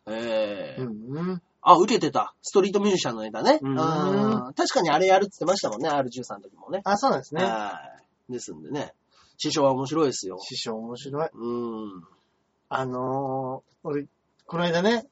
[0.08, 1.41] ええうんうん。
[1.62, 2.34] あ、受けてた。
[2.41, 3.60] ストリートミュージシャンのネタね。
[3.62, 6.82] うんうん確かにあれやるって言ってましたもんね、R13 の時もね。
[6.84, 7.43] あ、そうなんですね。
[7.43, 7.80] は
[8.30, 8.32] い。
[8.34, 8.93] ですんでね。
[9.38, 10.38] 師匠は面白いですよ。
[10.39, 11.30] 師匠面白い。
[11.34, 12.04] うん。
[12.69, 14.06] あのー、俺、
[14.45, 15.06] この間ね、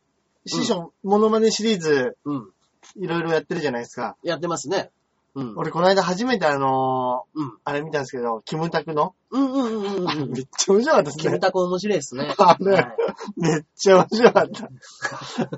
[0.46, 2.50] 師匠、モノマネシリーズ、うん。
[2.96, 4.17] いろいろやってるじゃないですか。
[4.24, 4.91] やってますね。
[5.36, 5.54] うん。
[5.58, 7.58] 俺、この間初めてあのー、うん。
[7.63, 9.15] あれ見たんですけど、キムタクの。
[9.30, 10.32] うんうんうんうんうん。
[10.32, 11.39] めっちゃ面白かったですキムね。
[11.39, 12.34] タク面白いですね。
[12.38, 12.96] あれはい
[13.38, 14.70] めっちゃ面白かった。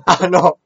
[0.24, 0.58] あの、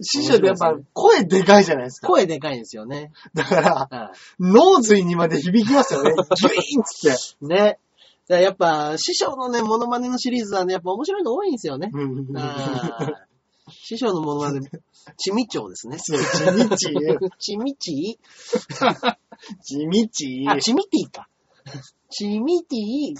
[0.00, 2.08] 師匠ってやっぱ声でかいじゃないですか。
[2.08, 3.12] 声でかいんですよね。
[3.34, 6.12] だから、は脳髄にまで響きますよね。
[6.40, 7.44] ギュイーンっつって。
[7.44, 7.48] い。
[7.48, 7.56] ね。
[7.58, 7.78] だか
[8.28, 11.90] らやっぱ、師匠のね、モノマネのシリーズはね、やっぱ面白いの多いんですよね。
[11.92, 13.33] うんあー
[13.86, 14.60] 師匠のモノマネ、
[15.18, 15.98] ちみちょうですね。
[15.98, 16.18] そう
[16.76, 18.18] 地道、ちみち？
[19.62, 19.78] 地
[20.46, 20.48] 道。
[20.52, 21.28] あ、チミティか。
[22.10, 23.14] チミティ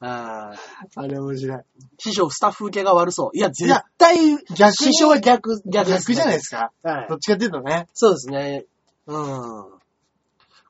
[0.00, 1.60] あーあれ面白い。
[1.98, 3.36] 師匠、スタッフ受けが悪そう。
[3.36, 4.16] いや、絶や対、
[4.54, 6.72] 逆に師匠は逆、逆です、逆じゃないですか？
[6.82, 7.16] はいど。
[7.16, 7.86] っちかっていうとね。
[7.92, 8.64] そうですね。
[9.06, 9.64] うん。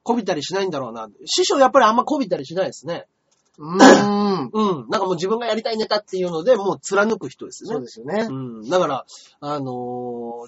[0.03, 1.09] こびたりしないんだろうな。
[1.27, 3.07] 師匠やっぱりあんまこびたりしないですね。
[3.61, 4.51] うーん。
[4.53, 4.89] うん。
[4.89, 7.69] なんかもう自分がやりたいネタっていうので、もう貫く人ですね。
[7.75, 8.33] そうですよねう。
[8.33, 8.69] ん。
[8.69, 9.05] だから、
[9.41, 9.65] あの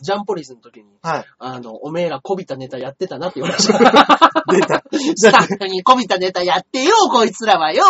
[0.01, 1.25] ージャンポリスの時に、はい。
[1.38, 3.79] あの、おめえらこびたネタやってたなって言われました。
[4.51, 4.83] 出た。
[5.14, 7.85] スタッフにこびたネタやってよ、こいつらはよ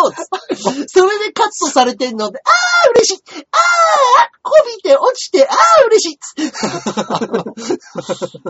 [0.87, 3.43] それでカットされてんので、あー嬉しいあー
[4.41, 6.19] こびて落ちて、あー嬉しい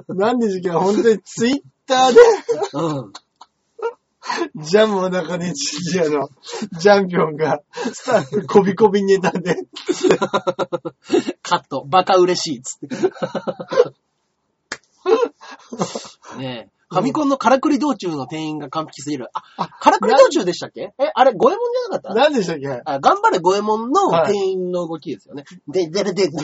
[0.18, 2.20] なんで時間本当にツイッターで、
[2.74, 3.14] うん。
[4.56, 6.30] ジャムの中にジュニアの
[6.80, 7.62] ジャンピオンが、
[7.94, 9.58] スタッフコビコビネタで、
[11.42, 12.88] カット、バカ嬉しいっつって。
[16.38, 16.74] ねえ。
[16.90, 19.30] ファミコンのカラクリ道中の店員が完璧すぎる。
[19.34, 20.94] あ、カラクリ道中でしたっけ？
[21.00, 21.60] え、あれ、ゴエモン
[21.90, 22.14] じゃなかった？
[22.14, 22.82] 何でしたっけ？
[22.86, 25.44] あ、頑張れゴエモンのはい店員の動きですよね。
[25.68, 26.38] で、でれで、で。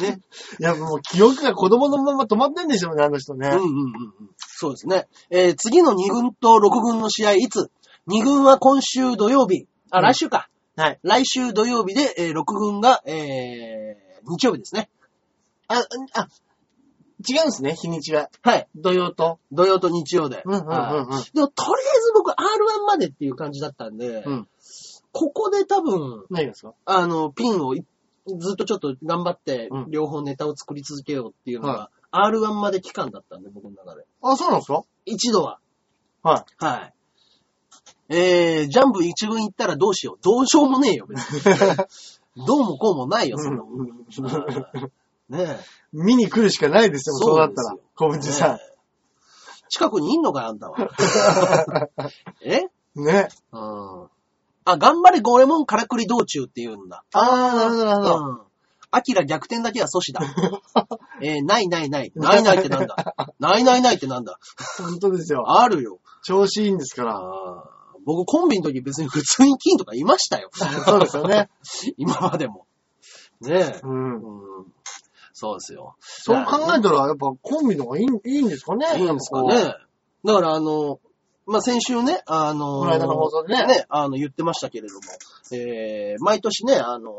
[0.00, 0.20] ね。
[0.60, 3.48] やっぱもう記憶が子供のまま止まってんでしょうね、あの人ね。
[3.48, 3.94] うんうんうんうん。
[4.38, 5.06] そうですね。
[5.30, 7.70] えー次の2軍と6軍の試合、いつ
[8.08, 9.66] ?2 軍は今週土曜日。
[9.90, 10.48] あ、うん来週か。
[10.76, 10.98] はい。
[11.02, 14.88] 来週土曜日で、えー6軍が、えー日曜日ですね。
[15.68, 16.28] あ、あ、
[17.28, 18.30] 違うんですね、日にちが。
[18.42, 18.68] はい。
[18.76, 19.38] 土曜と。
[19.52, 20.42] 土曜と日曜で。
[20.44, 22.34] うんうんうんうんはいでも、とりあえず僕 R1
[22.86, 24.48] までっていう感じだったんで、うん
[25.14, 26.72] ここで多分、何ですか？
[26.86, 27.84] あの、ピンをい
[28.26, 34.04] ずっとちょっと頑張ってうん、両方ネタを作り続けようっていうのが、R1 まで期間だったんで、僕の中で。
[34.22, 34.82] あ、そうなんですか？
[35.04, 35.58] 一度は。
[36.22, 36.94] ははい。
[38.08, 40.18] えー、ジャンプ一軍行ったらどうしよう。
[40.22, 41.40] どうしようもねえよ、別に。
[42.46, 43.80] どうもこうもないよ、そんなもん。
[43.80, 43.86] は
[44.88, 44.92] い
[45.28, 45.60] ねえ。
[45.92, 47.76] 見に来るしかないですよ、そうだったら。
[47.96, 48.72] 小藤さねえ
[49.70, 51.88] 近くにいんのかよ、あんたは。
[52.42, 52.60] え？
[52.94, 53.04] ん。
[53.04, 53.28] ね。
[53.52, 54.08] うん。
[54.64, 57.04] あ、頑張れゴエモンからくり道中って言うんだ。
[57.12, 58.16] あー、なるほど、なるほど。
[58.16, 58.40] うん。
[58.94, 60.20] アキラ逆転だけは阻止だ。
[61.22, 62.12] えーないないない。
[62.14, 63.14] ないないってなんだ。
[63.38, 64.38] ないないないってなんだ。
[64.78, 65.44] 本当ですよ。
[65.60, 65.98] あるよ。
[66.22, 67.16] 調子いいんですから。
[67.16, 70.50] あー僕コンビの時別に普通に金とかいましたよ。
[70.52, 71.48] そうですよね。
[71.96, 72.66] 今までも。
[73.40, 73.80] ねえ。
[73.82, 74.14] うん。
[74.16, 74.72] うん。
[75.32, 75.94] そうですよ。
[76.00, 79.74] そう考えたら、やっぱコンビの方がいいいいんですかねいいんですかね。
[80.24, 81.00] だからあの、
[81.46, 83.84] まあ、先週ね、あのこの間の放送でね。
[83.88, 85.00] あの、言ってましたけれども、
[85.52, 87.12] えー、毎年ね、あの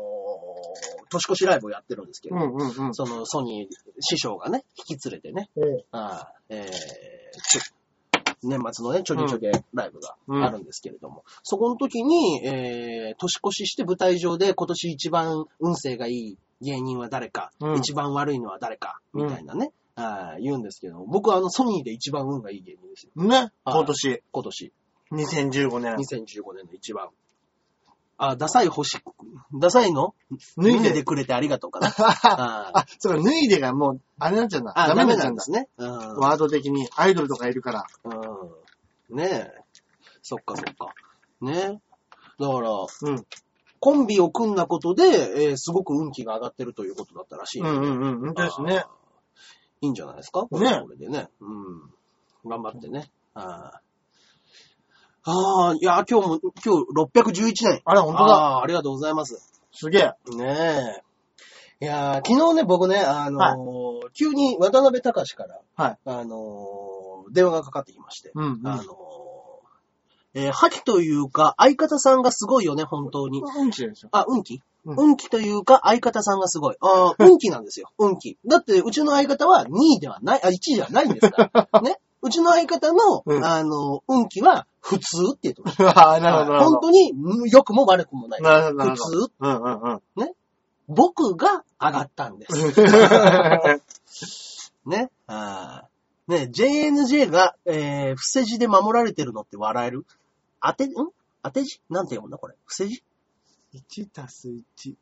[1.10, 2.94] 年越しライブをやってるんですけど、うんうんうん。
[2.94, 5.84] そのソニー師匠がね、引き連れてね、ええ。
[5.92, 6.70] あーえ
[8.42, 17.76] 年末のね、ちょげちょげライブがあるんですけれども、そこの時に、えー年越しして舞台上で今年一番運勢がいい芸人は誰か、うん。
[17.76, 23.22] 一番悪いのは誰か、みたいなね、あー言うんですけども、僕はあのソニーで一番運がいい芸人ですよ。
[23.22, 24.72] ね、今年、今年、
[25.12, 25.94] 2015年。
[25.96, 27.08] 2015年の一番。
[28.16, 28.98] あ、ダサい星、
[29.52, 30.14] ダサいの？
[30.56, 31.88] 脱いで脱いでくれてありがとうかな。
[31.96, 34.72] あそうか、脱いでがもう、あれなんちゃうんだ。
[34.76, 35.68] あ、ダダメなんですね。
[35.76, 37.86] うんワード的に、アイドルとかいるから。
[38.04, 39.16] うん。
[39.16, 39.64] ねえ。
[40.22, 40.94] そっかそっか。
[41.40, 41.80] ね
[42.38, 43.26] だから、うん。
[43.80, 47.62] コンビを組んだことで、えーすごく運気が上がってるということだったらしい。
[47.62, 48.20] うんうんうん。
[48.20, 48.88] 本当ですねあ。
[49.84, 50.46] ーいいんじゃないですか？
[50.50, 51.28] これねこれでね。
[51.40, 51.44] う
[52.48, 52.50] ん。
[52.50, 53.10] 頑張ってね。
[53.34, 53.84] あー
[55.26, 57.80] あー、いや、今日も、今日611年。
[57.86, 58.34] あら、本当だ。
[58.34, 59.50] ああー、ありがとうございます。
[59.72, 60.36] すげえ。
[60.36, 61.00] ね
[61.80, 61.84] え。
[61.84, 68.86] いやー昨日ね、僕ね、あのー急に渡辺隆から、はいあのー電話がかかってきまして、うんうんあのー
[70.34, 73.40] えー、覇気というか、相方さんがすごいよね、本当に。
[73.42, 74.08] うんちですよ。
[74.12, 76.76] あ、運気、うん運気というか、相方さんがすごい。
[76.80, 78.36] あー 運気なんですよ、運気。
[78.46, 81.80] だって、うちの相方は2位ではない、あ、1位ではないんですから。
[81.82, 81.98] ね。
[82.20, 85.82] うちの相方の、うんあの、運気は普通って言ってます。
[85.86, 86.70] ああ、なるほど、なるほど。
[86.70, 88.42] 本当に、うん良くも悪くもない。
[88.42, 89.26] なるほど、なる普ほど。
[89.28, 89.32] 通。
[89.40, 89.82] うんうん
[90.16, 90.30] うん。
[90.88, 92.54] 僕が上がったんです。
[94.86, 95.10] ね。
[95.26, 95.94] あー
[96.26, 100.06] ね、JNJ が、えー、伏せ字で守られてるのって笑える？
[100.64, 100.90] 当て、ん？
[101.42, 101.80] 当て字？
[101.90, 102.54] なんて読むんだこれ？
[102.64, 103.02] 伏せ字
[103.74, 104.90] ？1たす1。
[104.90, 104.96] ん？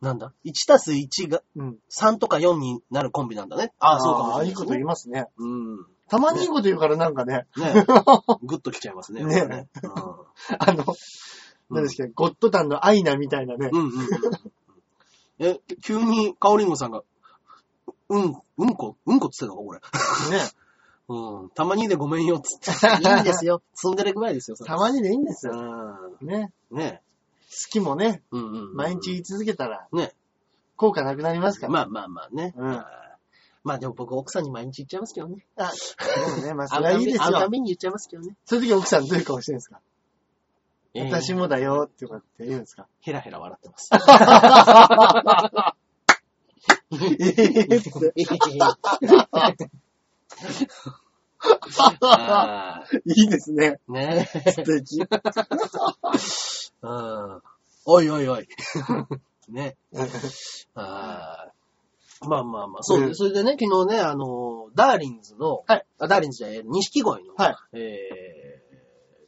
[0.00, 1.76] なんだ ?1 たす1がうん。
[1.90, 3.72] 3とか4になるコンビなんだね。
[3.78, 5.26] ああ、そうかもしれない、いいこと言いますね。
[5.38, 5.86] うん。
[6.08, 7.72] たまにいいこと言うからなんかね、ね。
[8.42, 9.24] グッときちゃいますね。
[9.24, 9.68] ねこれね
[10.58, 10.84] あの、
[11.70, 11.76] うん。
[11.76, 13.70] 何ですか、ゴッドタンのアイナみたいなね。
[13.72, 14.08] うんうんうんうん。
[15.38, 17.02] え、急にカオリンゴさんが、
[18.08, 19.80] うん、うんこ、うんこっつってたのこれ。
[19.80, 19.84] ね。
[21.08, 21.50] うん。
[21.50, 22.70] たまにでごめんよ、つって。
[23.02, 23.62] いいんですよ。
[23.74, 25.52] ツンデレぐらいですよ、それたまにでいいんですよ。
[26.20, 26.26] うん。
[26.26, 26.52] ね。
[26.70, 27.02] ね
[27.50, 28.74] 好きもね、うんうんうん。
[28.74, 30.12] 毎日言い続けたら、ね。
[30.76, 31.72] 効果なくなりますから。
[31.72, 32.54] まあまあまあね。
[32.56, 32.84] うん
[33.66, 35.46] まあでも僕奥さんに毎日言っちゃいますけどね。
[35.56, 35.72] あ、
[36.26, 37.22] でもね、まあ、それはいいですよ。
[37.22, 38.36] 会うたびに言っちゃいますけどね。
[38.44, 39.80] そういう時奥さんどういう顔してるんですか？
[40.92, 42.86] えー私もだよってかって言うんですか？
[43.00, 43.88] ヘラヘラ笑ってます。
[52.00, 53.78] あーいいですね。
[53.88, 55.00] ね素敵。
[56.82, 57.42] うん。
[57.86, 58.48] おいおいおい。
[59.48, 59.76] ね。
[60.74, 61.54] あー
[62.26, 68.62] まあまあまあ、そうで、うんそれでね、昨日ね、あの、ダーリンズの、はいあダーリンズじゃない、錦鯉の、はいえ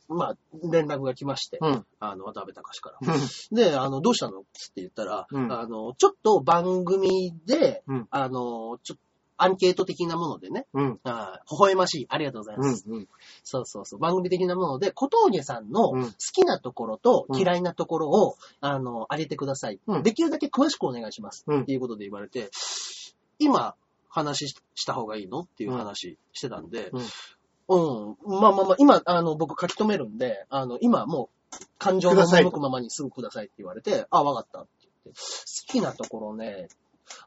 [0.08, 0.36] ー、まあ、
[0.70, 1.86] 連絡が来まして、うん。
[2.00, 3.16] あの、渡辺隆から。
[3.52, 8.96] で、あの、どうしたのって言ったら、うんあの、ちょっと番組で、うんあの、ちょっと、
[9.38, 11.00] アンケート的なものでね、うん。
[11.04, 12.84] あー微笑ましい、ありがとうございます。
[12.88, 13.08] うん。
[13.44, 14.00] そうそうそう。
[14.00, 19.80] 番組的なもので、小峠さんのうん好きなところとうん嫌いなところを、あの、上げてください。
[19.86, 21.44] うんできるだけ詳しくお願いします。
[21.46, 22.50] うんっていうことで言われて、
[23.38, 23.74] 今、
[24.08, 25.40] 話しした方がいいの？
[25.40, 26.90] っていう話してたんで、
[27.68, 28.16] うん。
[28.40, 34.68] まあまあまあ、今、あの、僕書き留めるんで、あの、今もう、感情のくださいと赴くままにすぐくださいって言われて、あ、わかったって
[35.04, 35.20] 言って。
[35.20, 36.68] 好きなところね、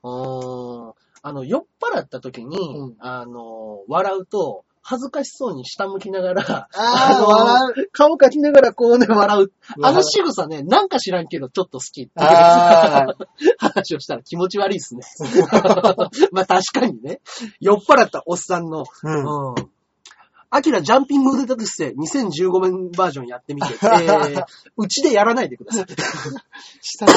[0.04, 7.89] うーん、あの、酔っ払った時に、うんあの、笑うと、恥ずかしそうに下向きながら、あー、の笑う。
[7.91, 9.51] 顔描きながらこうね、笑う。
[9.75, 12.12] あの笑仕草ね、なんか知らんけど、ちょっと好きって
[13.60, 15.01] 話をしたら気持ち悪いっすね。
[16.32, 17.21] まあ確かにね、
[17.60, 19.51] 酔っ払ったおっさんの、うん。
[19.51, 19.55] うん。
[20.49, 24.43] アキラジャンピング腕立て伏せ2015年バージョンやってみて、えー、
[24.77, 25.86] うちでやらないでください。
[26.82, 27.12] 下の、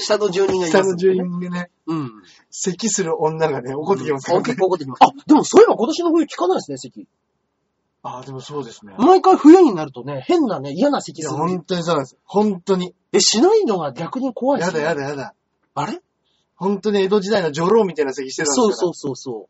[0.00, 2.10] 下の住人がいます、下の住人がね、うん。
[2.50, 4.58] 咳する女がね、怒ってきますからねあ結。
[4.58, 4.98] 構怒ってきます。
[5.02, 7.06] あ、でもそういえば今年の冬聞かないですね、咳。
[8.04, 8.94] あー、でもそうですね。
[8.98, 11.40] 毎回冬になるとね、変なね、嫌な咳いや、する。
[11.40, 12.16] 本当にそうなんです。
[12.24, 12.94] 本当に。
[13.12, 14.80] え、しないのが逆に怖いですね。
[14.80, 15.34] やだやだやだ。
[15.74, 16.00] あれ？
[16.56, 18.74] 本当に江戸時代の女郎みたいな咳してたんですから。
[18.76, 19.48] そうそうそうそ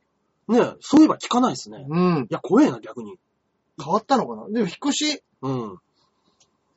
[0.49, 0.53] う。
[0.53, 1.79] ねそういえば聞かないですね。
[1.79, 2.27] いうん。
[2.31, 3.19] や、怖えな、逆に。
[3.83, 4.47] 変わったのかな？
[4.49, 5.79] でも引っ越しうん。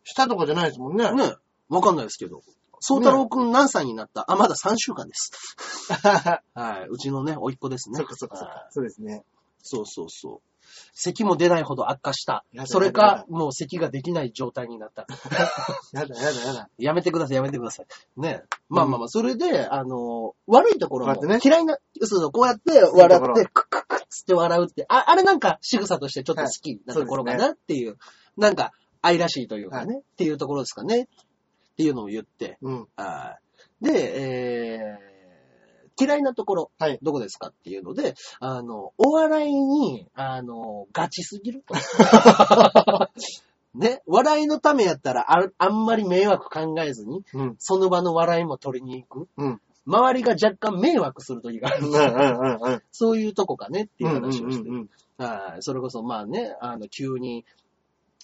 [0.04, 1.12] したとかじゃないですもんね。
[1.12, 1.34] ね
[1.69, 2.41] わかんないですけど。
[2.82, 4.26] 宗太郎くん何歳になった？
[4.32, 5.32] あ、まだ3週間です。
[6.54, 6.88] はい。
[6.90, 7.98] うちのね、甥っ子ですね。
[7.98, 8.68] そっかそっかそっはいか。
[8.72, 9.24] そうですね。
[9.62, 10.40] そうそうそう。
[10.94, 12.44] 咳も出ないほど悪化した。
[12.66, 15.06] それか、もう咳ができない状態になった。
[15.94, 16.70] やだやだやだ。
[16.78, 17.86] やめてください、やめてください。
[18.20, 18.44] ね。
[18.68, 27.98] まあまあまあ、それで、あの、悪いところも嫌いな、そうそう、こうやって笑って、クックックッつって笑うって、ああれなんか仕草としてちょっと好きなところかなっていう、
[28.36, 31.08] なんか愛らしいというかね、っていうところですかね。
[31.76, 32.88] っていうのを言って、うん。
[32.96, 33.40] はい
[33.82, 41.76] で、えー、嫌いなところ、はいどこですかっていうので、あの、お笑いに、あの、ガチすぎると。
[43.76, 47.56] ね、笑いのためやったらあ、あんまり迷惑考えずに、うん。
[47.60, 49.28] その場の笑いも取りに行く。
[49.36, 49.62] うん。
[49.86, 51.88] 周りが若干迷惑する時がある。
[51.88, 52.02] うんうんう
[52.70, 52.82] んうん。
[52.94, 54.70] そういうとこかねっていう話をして。
[54.70, 54.90] うんうん。
[55.18, 57.44] はいそれこそまあね、あの、急に、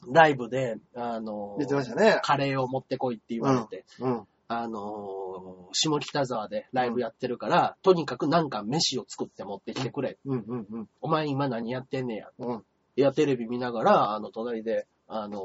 [0.07, 2.19] ライブで、あの、言ってましたね。
[2.23, 4.23] カレーを持ってこいって言われて、うん。
[4.47, 10.17] あのー下北沢でライブやってるから、とにかくなんか飯を作って持ってきてくれ。
[10.25, 10.89] うんうんうん。
[10.99, 12.27] お前今何やってんねや。
[12.39, 12.63] うん。
[12.97, 15.41] いや、テレビ見ながら、あの、隣で、あのー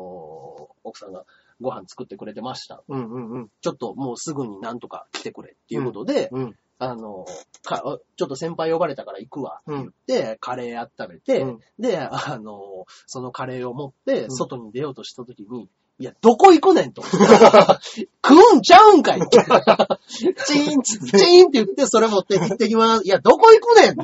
[0.82, 1.24] 奥さんが
[1.60, 2.82] ご飯作ってくれてました。
[2.88, 3.50] うんうんうん。
[3.60, 6.56] ちょっともうすぐになんとか来てくれっていうことで、うん。
[6.78, 7.82] あのーか、
[8.16, 17.02] ちょっと先輩呼ばれたから行くわって言って、カレー温めて、うんで、あのーそのカレーを持って、ん外に出ようとした時に、いや、どこ行くねんと。
[17.02, 17.16] 食
[18.52, 20.82] うんちゃうんかい チーン。
[20.82, 23.06] チーンって言って、それ持って行ってきます。
[23.06, 23.96] いや、どこ行くねん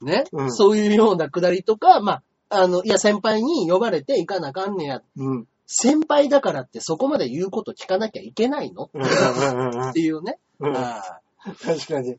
[0.00, 5.02] ね、うんそういうようなくだりとか、まあ、あの、いや、先輩に呼ばれて行かなあかんねや。
[5.16, 5.48] うん。
[5.70, 8.84] 先輩だからってそこまで言うこと聞かなきゃいけないの？
[8.84, 10.38] っていうね。
[10.58, 10.76] うん。
[10.76, 11.20] あ
[11.62, 12.16] 確かに。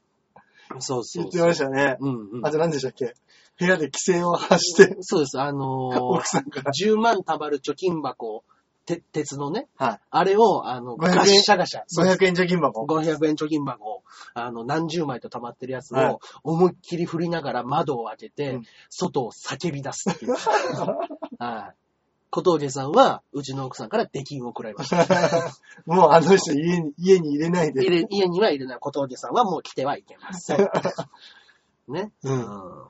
[0.69, 1.97] あそうそう言ってましたね。
[1.99, 2.51] うんうんあ。
[2.51, 3.15] と何でしたっけ？
[3.57, 5.39] 部屋で規制を発して、そうです。
[5.39, 6.71] あのー奥さんから。
[6.71, 8.43] 10万貯まる貯金箱、
[8.85, 9.99] て鉄のね、はい。
[10.11, 11.81] あれを、あの、500円ガッシャガシャ。
[11.87, 12.85] そうです500円貯金箱。
[12.85, 20.35] 500円貯金箱を、あの、何十枚と溜まってるやつはいを、思いっきり振りながら窓を開けて、うん外を叫び出すっていう。
[21.37, 21.75] はい。
[22.31, 24.97] 小峠さんは、うちの奥さんから出金を食らいました。
[25.85, 27.81] もうあの人家に、家に入れないで。
[27.81, 30.57] 入れ家には入れない小峠さんはもう来てはいけません。
[31.87, 32.11] ね。
[32.23, 32.83] うん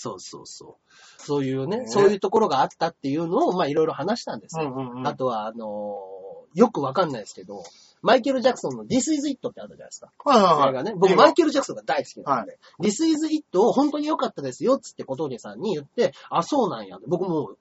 [0.00, 0.78] そうそうそ
[1.18, 1.22] う。
[1.22, 4.72] そういうね、ねそういうところがあったっていうのを、まあいろいろ話したんですよ。
[4.72, 5.06] うんうんうん。
[5.06, 6.18] あとは、あのー
[6.54, 7.62] よくわかんないですけど、
[8.00, 10.12] マイケル・ジャクソンの This is It ってあるじゃないですか。
[10.24, 10.70] はいはいはい。
[10.70, 10.94] 映画ね。
[10.96, 16.98] 僕、マイケル・ジャクソンが大好きなんで、This is It を本当に良かったですよ、つって小峠さんに言って、あ、そうなんや。
[17.06, 17.58] 僕もう、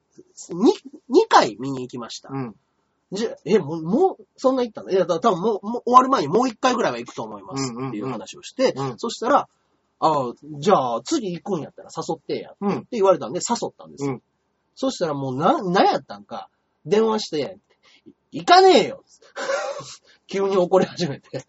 [0.50, 2.30] 2、2回見に行きました。
[2.32, 2.56] うん。
[3.12, 4.92] じゃ、え、もう、もう、そんな行ったの？
[4.92, 9.48] いや、だ多分もう、もう終わる前にもう1回ぐらいは行くと思いますっていう話をして、うんそしたら、
[10.00, 12.52] あじゃあ、次行くんやったら誘ってや。
[12.52, 12.88] ってうん。
[12.92, 14.12] 言われたんで、誘ったんですよ。
[14.14, 14.22] うん
[14.80, 16.50] そしたらもう、な、なんやったんか、
[16.86, 17.58] 電話して、
[18.32, 19.04] 行かねえよ
[20.28, 21.48] 急に怒り始めて。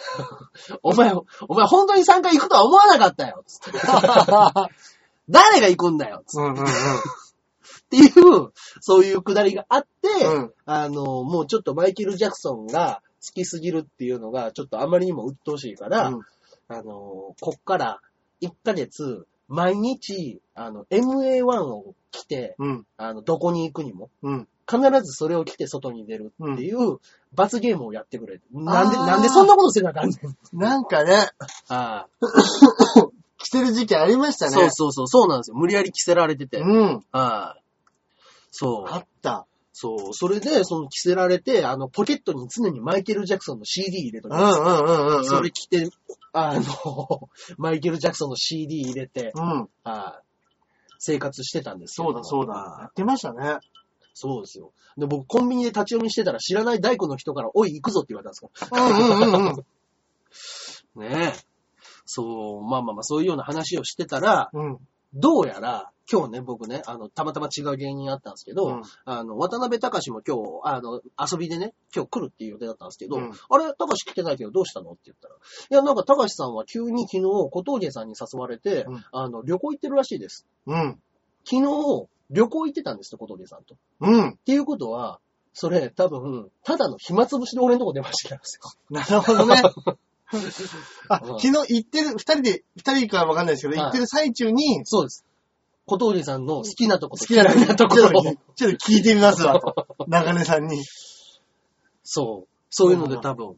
[0.82, 3.78] お前、お前本当に3回行くとは思わなかったよつって
[5.28, 6.66] 誰が行くんだよつっうんうんうん。
[7.96, 16.20] ていう、そういうくだりがあって、うんあの、もうちょっとマイケル・ジャクソンが好きすぎるっていうのが、ちょっとあまりにも鬱陶しいから、うん
[16.68, 18.00] あの、こっから
[18.42, 22.86] 1ヶ月、毎日、あの、MA1 を着て、うん。
[22.96, 24.48] あの、どこに行くにも、うん。
[24.66, 26.98] 必ずそれを着て外に出るっていう
[27.34, 28.40] 罰ゲームをやってくれ。
[28.50, 30.58] なんで、なんでそんなことせなあかんねん。
[30.58, 31.28] なんかね、
[31.68, 32.06] あ
[33.36, 34.54] 着 てる時期ありましたあね。
[34.54, 35.56] そうそうそう、そうなんですよ。
[35.56, 36.60] 無理やり着せられてて。
[36.60, 37.04] うん。
[37.12, 37.60] ああ
[38.56, 38.92] そう。
[38.92, 39.46] あった。
[39.72, 40.14] そう。
[40.14, 44.58] それで、その着せられて、あの、ポケットに常にマイケル・ジャクソンの CD 入れときます。
[44.60, 45.24] うんうんうんうん。
[45.24, 45.88] それ着て、
[46.32, 46.62] あの、
[47.58, 49.42] マイケル・ジャクソンの CD 入れて、うん。
[49.42, 50.22] ああ
[50.98, 52.78] 生活してたんですそうだそうだ。
[52.80, 53.58] やってましたね。
[54.14, 54.72] そうですよ。
[54.96, 59.56] で、僕、コンビニで立ち読みしてたら、知らない大工の人から、おい、行くぞって言われたんですかうんうんうんうん。
[59.56, 59.64] ら。
[61.20, 61.54] ねえ。
[62.06, 64.78] そう、まあまあまあ、そういうような話をしてたら、うん。
[65.14, 74.90] どうやら、今日ね、僕ね、あの、たまたま違う芸人あったんですけど、うんあの、渡辺隆も今日、あの、遊びでね、今日来るっていう予定だったんですけど、うんあれ、隆来てないけどどうしたの？
[74.90, 75.38] って言ったら、い
[75.70, 80.46] や、なんか隆さんは急に昨日、小峠さんに誘われて、うんあの、旅行行ってるらしいです。
[80.66, 81.00] うん。
[81.44, 83.74] 昨日、旅行行ってたんですよ、小峠さんと。
[83.74, 84.36] っうん。
[84.44, 85.20] ていうことは、
[85.54, 88.72] それ、多分、ただの暇つぶしで俺のとこ出ましたんですよ。
[88.90, 89.62] なるほどね。
[91.08, 95.24] あ、うん昨日行ってる、二人で、二人かわかんないですけど、はい行ってる最中に、そうです。
[95.86, 98.22] 小峠さんの好きなとこ好きなとこちょっと
[98.54, 99.86] ちょっと聞いてみますわ、と。
[100.08, 100.82] 中根さんに。
[102.02, 102.48] そう。
[102.70, 103.56] そういうので多分、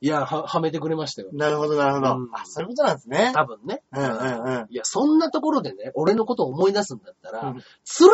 [0.00, 1.30] いや、は、はめてくれましたよ。
[1.32, 2.12] なるほど、なるほど。
[2.16, 3.32] うんあ、そういうことなんですね。
[3.34, 3.82] 多分ね。
[3.90, 4.66] うんうんうん。
[4.68, 7.62] いや、そんなところでね、俺のことを思い出すんだったら、うん連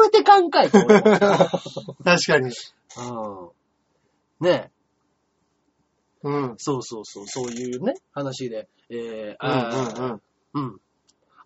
[0.04, 0.88] れてかんかいと思う。
[2.04, 2.52] 確かに。
[2.96, 4.70] うんね
[6.22, 6.54] うん。
[6.58, 10.22] そうそうそう、そういうね、話で、えー、うんうん
[10.54, 10.68] うん。
[10.72, 10.80] うん。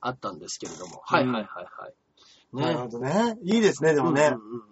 [0.00, 1.00] あったんですけれども。
[1.04, 1.94] はいはいはいはい。
[2.52, 3.36] なるほどね。
[3.42, 4.34] いいですね、でもねうん。
[4.34, 4.62] うんうん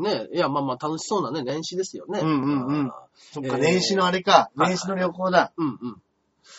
[0.00, 2.20] ねいや、まあまあ楽しそうなね、年始ですよね。
[2.20, 4.50] うんうんうんあそっか、えー年始のあれか。
[4.54, 5.52] はい年始の旅行だ。
[5.58, 6.02] ーうんうん。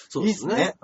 [0.10, 0.56] そうですね。
[0.56, 0.76] いいっすね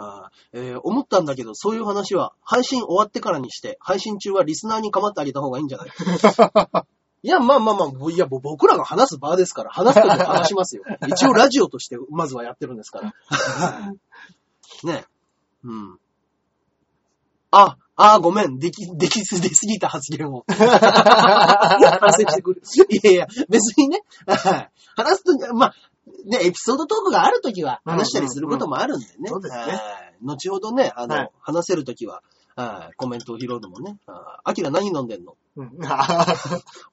[0.53, 5.89] えー思ったんだけど、そういう話は配信終わってからにして、配信中はリスナーに構ってあげた方がいいんじゃない？
[7.25, 10.83] いいや、まあまあまあ、いや、ぼ僕らが話す場ですから、話すときは話しますよ。
[11.09, 13.13] 一応ラジオとして、まずはやってるんですから。
[14.83, 15.05] ね。
[15.63, 15.99] うん。
[17.49, 18.59] あ、あ、ごめん。
[18.59, 20.45] でき、できす、出すぎた発言を。
[20.47, 22.61] 反省してくる。
[22.89, 25.75] いやいや、別にね、はい話すとき、まあ、
[26.25, 29.29] ね、エピソードトークがあるときは話したりすることもあるんでね。
[29.29, 32.21] そうですねはい後ほどね、あの、はい話せるときは、
[32.55, 33.97] はいコメントを拾うのもね。
[34.07, 35.35] あアキラ何飲んでんの？
[35.57, 35.71] うん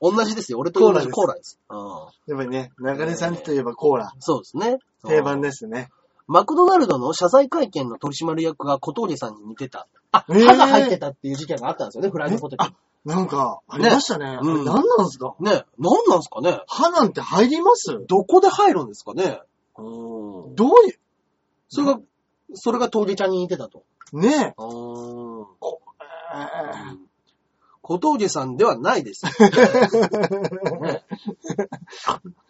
[0.00, 0.58] 同じですよ。
[0.58, 1.58] 俺と同じココーーラです。
[1.68, 1.78] うん
[2.28, 4.12] やっぱりね、中根さんといえばコーラ。
[4.20, 4.78] そうですね。
[5.06, 5.48] 定番で。
[5.48, 5.90] ですね。
[6.28, 9.86] マクドナルドの謝罪会見の取締役が小峠さんに似てた。
[10.12, 12.64] あ、えー歯が入ってたっていう事件があったんですよね、フライドポテト。
[12.64, 12.72] あ
[13.04, 14.26] なんか、ありましたね。
[14.26, 15.34] あれうん何なんですか？
[15.40, 16.60] ね、何なんすかね？
[16.68, 18.04] 歯なんて入ります？
[18.06, 19.40] どこで入るんですかね？
[19.76, 20.54] うん。
[20.54, 20.94] どうい
[21.68, 21.98] それが、
[22.54, 23.82] それが峠ちゃんに似てたと。
[24.12, 24.54] う、ね。
[24.54, 24.54] え。
[27.84, 29.24] 小峠さんではないです。
[29.26, 31.02] ね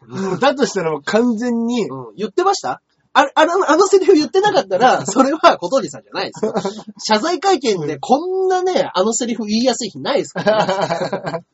[0.07, 2.83] もうだとしたらもう完全に、うん、言ってました？
[3.15, 6.55] ああの、あのセリフ言ってなかったら、それは小峠さんじゃないですよ。
[6.99, 11.45] 謝罪会見でこんなね、あのセリフ言いやすい日ないですからね。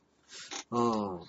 [0.71, 1.21] うん。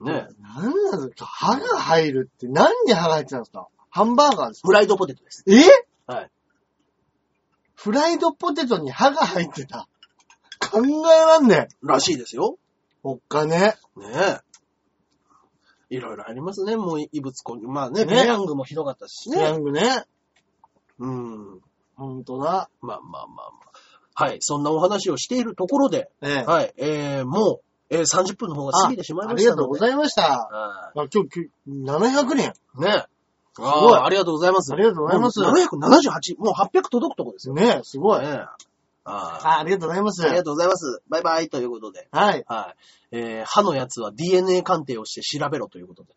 [0.00, 1.24] ね何なんですか？
[1.26, 3.68] 歯が入るって何に歯が入ってたんですか？
[3.90, 4.68] ハンバーガーですか？
[4.68, 5.44] フライドポテトです。
[5.46, 5.54] え？
[5.54, 5.87] はい。
[7.78, 9.86] フライドポテトに歯が入ってた。
[10.72, 10.80] 考
[11.12, 11.76] えらんねえ。
[11.80, 12.58] らしいですよ。
[13.04, 13.76] おっかね。
[13.96, 14.06] ね
[15.90, 15.96] え。
[15.96, 17.68] いろいろありますね、もう異物混入。
[17.68, 19.58] まあね、ねペヤングもひどかったしペヤね。
[19.58, 20.02] ングね。
[20.98, 21.60] うん。
[21.94, 22.68] ほんとだ。
[22.80, 23.42] まあまあまあま
[24.16, 24.24] あ。
[24.24, 26.42] はい、そんなお話をしているところで、ええ。
[26.42, 27.60] はい、えー、もう、
[27.90, 29.56] えー、30分の方が過ぎてしまいあましたので。
[29.56, 30.22] りがとうございました。
[30.22, 32.42] はあ今日、今日700人。
[32.42, 33.08] い
[33.62, 34.72] ねごいありがとうございます。
[34.72, 37.54] ありがとうございますもう778、もう800届くとこですよ。
[37.54, 38.22] ねすごい。
[38.22, 38.40] ね
[39.10, 40.22] あーあありがとうございます。
[40.22, 41.02] ありがとうございます。
[41.08, 42.08] バイバイということで。
[42.12, 42.44] はい。
[42.46, 43.16] はい。
[43.16, 46.10] えー、歯のやつは DNA 鑑定をして調べろということで。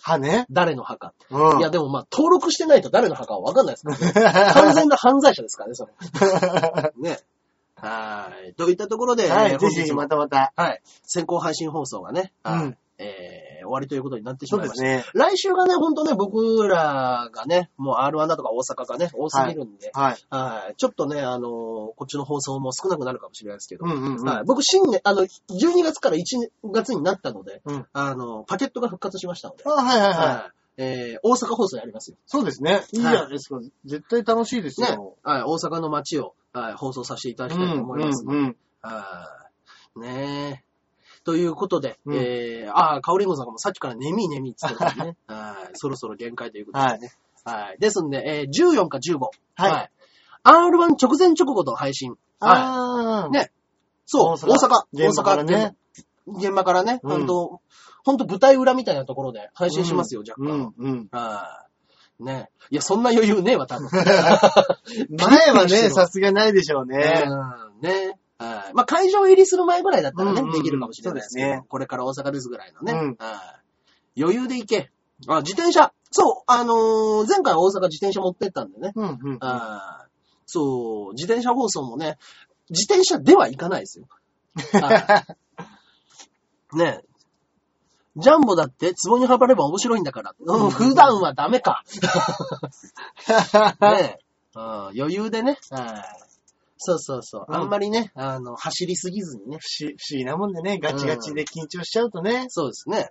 [0.00, 0.46] 歯ね。
[0.50, 1.14] 誰の歯か。
[1.30, 1.58] うん。
[1.58, 4.52] いや、でもまあ、登録してないと誰の歯かはわかんないですから、ね。
[4.52, 5.92] 完全な犯罪者ですからね、それ。
[7.10, 7.18] ね。
[7.74, 8.54] はい。
[8.54, 10.52] といったところで、はい、えーぜひ本日もまたまた。
[10.54, 10.80] はい。
[11.02, 14.84] 先行配信放送がね、はいうんえー、終わりということになってしまいました。
[14.84, 15.12] ですね。
[15.14, 20.16] 来週がね、ほんとね、僕らがね、もう R1 だとか大阪がね、多すぎるんで、はい。
[20.30, 20.74] はい。
[20.76, 24.28] ちょっとね、あのーこっちの放送も少なくなるかもしれないですけど、うんうんうん。
[24.28, 26.22] はい、僕、新年、あの、12月から1
[26.64, 30.16] 月になったので、うんあの、パケットが復活しましたので、あはいはいはい。
[30.16, 30.56] はい。
[30.78, 32.16] えー、大阪放送やりますよ。
[32.26, 32.82] そうですね。
[32.92, 33.60] いいじゃないですか。
[33.86, 35.16] 絶対楽しいですねよ。。
[35.22, 35.42] はい。
[35.42, 39.45] 大阪の街を、はい、放送させていただきたいと思いますので、うんうんはい。
[41.26, 45.16] ということで、うんえー、ああ、カオリンゴさんがもうさっきから眠い眠いって言ってたね。
[45.26, 45.70] はい。
[45.74, 47.12] そろそろ限界ということですね。
[47.44, 47.76] はい。
[47.80, 49.18] ですんで、えー、14か15。
[49.56, 49.90] はい。
[50.44, 52.10] R1 直前直後の配信。
[52.10, 52.18] はい。
[52.38, 53.28] ああ。
[53.28, 53.50] ね
[54.04, 55.08] そう、大大阪阪。
[55.08, 55.74] 現場からね
[56.26, 56.38] 大阪。
[56.38, 57.60] 現場からね、うんほんと、
[58.04, 60.58] ほんと舞台裏みたいなところで配信しますよ、若う干。
[60.58, 61.08] んうん。
[61.10, 61.66] は
[62.20, 62.24] い。
[62.24, 63.88] ねいや、そんな余裕ねえわ、多分。
[65.10, 67.24] 前はね、 さすがないでしょうね。
[67.26, 68.18] うんね。
[68.66, 68.74] はい。
[68.74, 72.92] まあ、会場入りする前ぐらいだったらね、うんうんうんできるかもしれないですけど、そうですねこれから大阪ですぐらいのね。
[72.92, 73.60] うんは
[74.16, 74.22] い。
[74.22, 74.90] 余裕で行け。
[75.28, 75.92] あ、自転車。
[76.10, 78.92] そう、あのー前回大阪自転車持ってったんでね。
[78.94, 79.38] うんうん。
[79.40, 80.06] あー
[80.46, 82.18] そう、自転車放送もね、
[82.70, 84.06] 自転車では行かないですよ。
[84.72, 85.26] は
[86.72, 87.02] いね
[88.16, 90.34] ジャンボだって、壺にはまれば面白いんだから。
[90.38, 91.84] うん、普段はダメか。
[93.80, 94.18] ね
[94.54, 95.58] うん、余裕でね。
[95.70, 96.25] はい
[96.78, 97.46] そうそうそう。
[97.48, 99.58] うんあんまりね、あの、走りすぎずにね。
[99.60, 102.46] 不思不思議なもんでね、ガチガチで緊張しちゃうとね。
[102.48, 103.10] そうですね。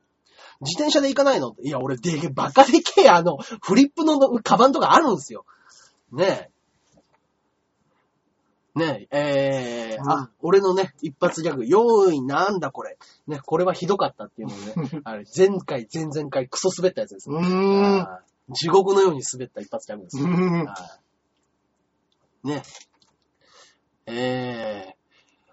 [0.61, 1.55] 自転車で行かないの？
[1.61, 5.45] いや、俺、で、バカでけえ、あの、フリップのカバンとかあるんですよ。
[6.11, 6.49] ね
[8.75, 8.79] え。
[8.79, 12.97] ねえ、えーうんあ、俺のね、一発ギャグ、用意なんだこれ。
[13.25, 17.47] ね、これはひどかったっていうのね、 あれ、前回、前々回、クソ滑ったやつですうね。
[17.47, 18.07] ーん。
[18.53, 20.25] 地獄のように滑った一発ギャグですよ。
[20.25, 20.89] うんは
[22.43, 22.63] いね。
[24.07, 24.95] ええ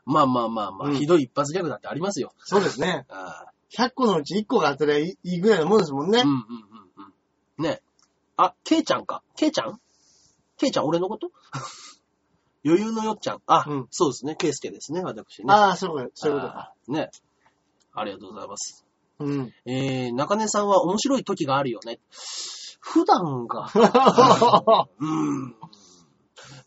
[0.04, 2.32] まあまあまあまあ、うんひどい一発ギャグだってありますよ。
[2.38, 3.06] そうですね。
[3.10, 6.30] あ100個のうち1個が当たりゃいいぐらいのもんですもんねーうん。
[6.30, 6.44] うんうん
[7.58, 7.64] うん。
[7.64, 7.80] ね。
[8.36, 9.22] あ、ケイちゃんか。
[9.36, 9.80] ケイちゃん？
[10.58, 11.30] ケイちゃん俺のこと？
[12.64, 13.42] 余裕のよっちゃん。
[13.46, 14.36] あ、うんそうですね。
[14.36, 15.52] ケイスケですね、私ね。
[15.52, 16.58] ああ、そうか、そういうことか。
[16.60, 17.10] あーね。
[17.94, 18.84] ありがとうございます。
[19.18, 19.52] うん。
[19.64, 22.00] えー、中根さんは面白い時があるよね。
[22.80, 23.70] 普段が。
[24.98, 25.56] うーん。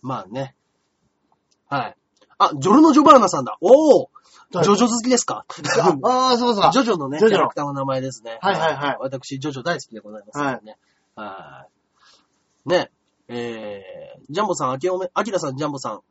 [0.02, 0.56] まあね。
[1.80, 1.96] はい。
[2.38, 3.58] あ、ジョルノ・ジョバーナさんだ。
[3.62, 4.10] おお
[4.52, 5.46] ジはいョジョ好きですか？
[6.04, 6.72] ああ、そうそう。
[6.72, 8.38] ジョジョのね、ジョジョキャラクターの名前ですね。
[8.42, 10.78] はいはいはい私、ジョジョ大好きでございますのでね。
[11.16, 11.66] は
[12.66, 12.70] い。
[12.70, 12.92] ね。
[13.28, 16.02] えー、ジャンボさん、あきおめ、アキラさん、ジャンボさん。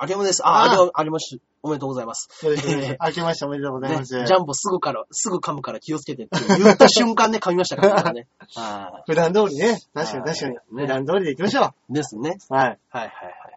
[0.00, 0.46] 明けまです。
[0.46, 2.28] あ、あーあけありまし、おめでとうございます。
[2.30, 2.98] そうですえね。
[3.04, 4.24] 明けましておめでとうございね、ます。
[4.24, 8.28] ジャンボすぐから、すぐ噛むから気をつけてって言った瞬間ね、噛みましたからね。
[8.56, 9.80] あ 普段通りね。
[9.92, 10.54] 確かにはい確かに。
[10.54, 12.38] ね普段通りで行きましょーですね。
[12.48, 12.54] う。
[12.54, 12.64] はい。
[12.66, 13.47] はいはいはい。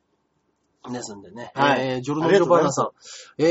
[0.89, 1.51] ですんでね。
[1.53, 2.89] はいえー、ジョルノ・ジョバーナさん。
[3.38, 3.43] え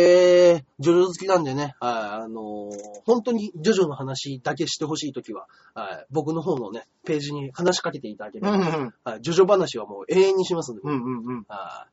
[0.59, 1.93] ー、ジョジョ好きなんでね、はい、
[2.24, 2.70] あのー
[3.05, 10.93] 本当にジョジョの話だけしてほしいときは、はい、僕の方のね、ページに話しかけていただければ、うんうんはい、ジョジョ話はもう永遠にしますんで、うん。
[10.93, 11.45] うんうんうん。
[11.49, 11.87] は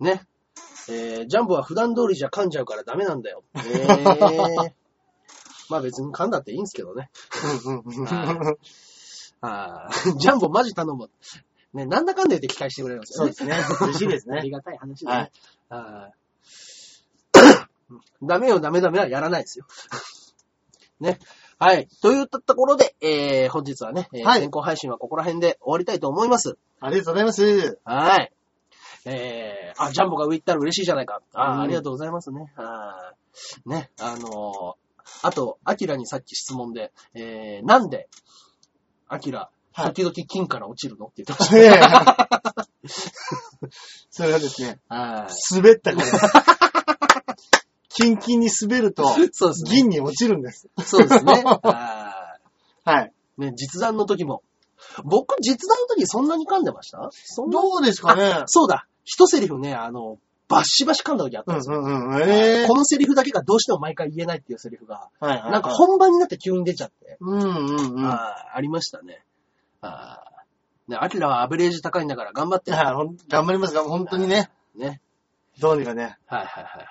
[0.00, 0.22] いね。
[0.88, 3.44] えー、ジャンボは普段通りじゃ噛んじゃうからダメなんだよ。
[3.54, 4.72] えー、
[5.68, 7.10] まあ別に噛んだっていいんですけどね。
[7.64, 8.56] うんうんうん。
[9.42, 11.10] あージャンボマジ頼む。
[11.72, 13.32] ね、なんだかんだ言って期待してくれるんですよね。
[13.32, 13.86] そうですね。
[13.86, 14.38] 嬉しいですね。
[14.38, 15.30] ありがたい話だね。
[15.68, 16.20] はい
[18.22, 19.66] ダメよ、ダメダメはやらないですよ。
[21.00, 21.18] ね。
[21.58, 21.88] はい。
[22.02, 26.56] といったところで、えー、本日はね、えーはい先行配信はここら辺で終わりたいと思います。
[26.80, 27.80] ありがとうございます。
[27.84, 28.32] はい。
[29.06, 31.22] えー、あ、ジャンボが上行ったら嬉しいじゃないか。
[31.32, 32.52] あー、うんありがとうございますね。
[32.56, 34.90] あーね、あのー
[35.22, 38.08] あと、アキラにさっき質問で、えー、なんで、
[39.08, 41.06] アキラ、はい時々金から落ちるの？
[41.06, 41.58] って言ってました。
[41.58, 42.90] ええ
[44.10, 45.54] それはですね、はい。
[45.56, 46.08] 滑ったから。
[47.88, 49.70] キンキンに滑ると、そうですね。
[49.70, 50.68] 銀に落ちるんです。
[50.84, 51.42] そうですね。
[51.44, 52.36] あ
[52.84, 53.12] はい。
[53.38, 54.42] ーね、実弾の時も。
[55.04, 57.10] 僕、実弾の時そんなに噛んでました？
[57.50, 58.86] どうですかねそうだ。
[59.04, 60.18] 一セリフね、あの、
[60.48, 61.80] バシバシ噛んだ時あったうんんですよ。
[61.80, 62.22] うんうん。
[62.22, 65.52] ええこのセリフだけがどうしても毎回言えないっていうセリフが、はいはいはい。
[65.52, 68.06] なんか本番になって急に出ちゃって、うんうんうん。
[68.06, 69.22] あーありましたね。
[69.82, 72.72] あーね、アキラはアベレージ高いんだから頑張って。
[72.72, 75.00] はいほん頑張りますが、本当にね、ね。
[75.60, 76.18] どうにかね。
[76.26, 76.90] はいはいはいはい。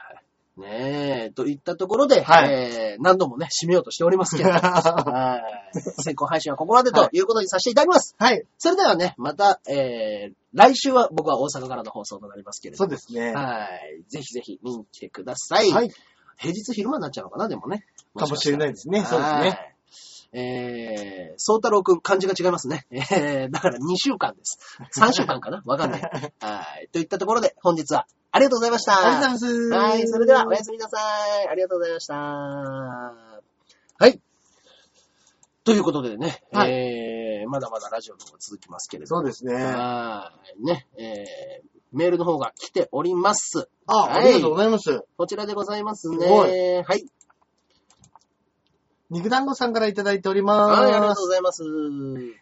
[0.59, 5.81] ねえ、といったところで、はいえー、何度もね、締めようとしておりますけど、は はい。
[6.03, 8.15] 先行配信はここまでということにさせていただきます。
[8.33, 8.43] い。
[8.57, 12.89] それではね、また、えー、来週は僕は大阪からの放送となりますけれども。
[12.89, 13.33] そうですね。
[13.33, 14.03] はい。
[14.09, 15.71] ぜひぜひ見に来てください。
[15.71, 15.89] はい。
[16.37, 17.85] 平日昼間になっちゃうのかな、でもね。
[18.17, 19.03] かもしれないですね。
[19.03, 19.41] そうですね。
[19.41, 19.75] ね。
[20.31, 22.85] えー、宗太郎くん、漢字が違いますね。
[22.91, 24.59] えー、だから2週間です。
[24.95, 25.63] 3週間かな？
[25.65, 26.01] わかんない。
[26.39, 26.89] はい。
[26.91, 28.93] といったところで、本日はありがとうございました。
[28.93, 29.69] ありがとうございます。
[29.69, 30.07] はい。
[30.07, 30.97] それでは、おやすみなさ
[31.43, 31.47] い。
[31.47, 32.15] ありがとうございました。
[32.15, 33.41] は
[34.07, 34.21] い。
[35.63, 39.21] ということでね、はいえー、まだまだラジオの方が続きますけれども。
[39.21, 39.53] そうですね。
[39.55, 40.65] はい。
[40.65, 43.67] ね、えー、メールの方が来ております。
[43.87, 45.03] あ、はいありがとうございます。
[45.17, 46.17] こちらでございますね。
[46.19, 47.05] すごはい。
[49.09, 51.21] 肉団子さんからいただいておりまはい、ありがとうす。
[51.21, 51.63] ございます。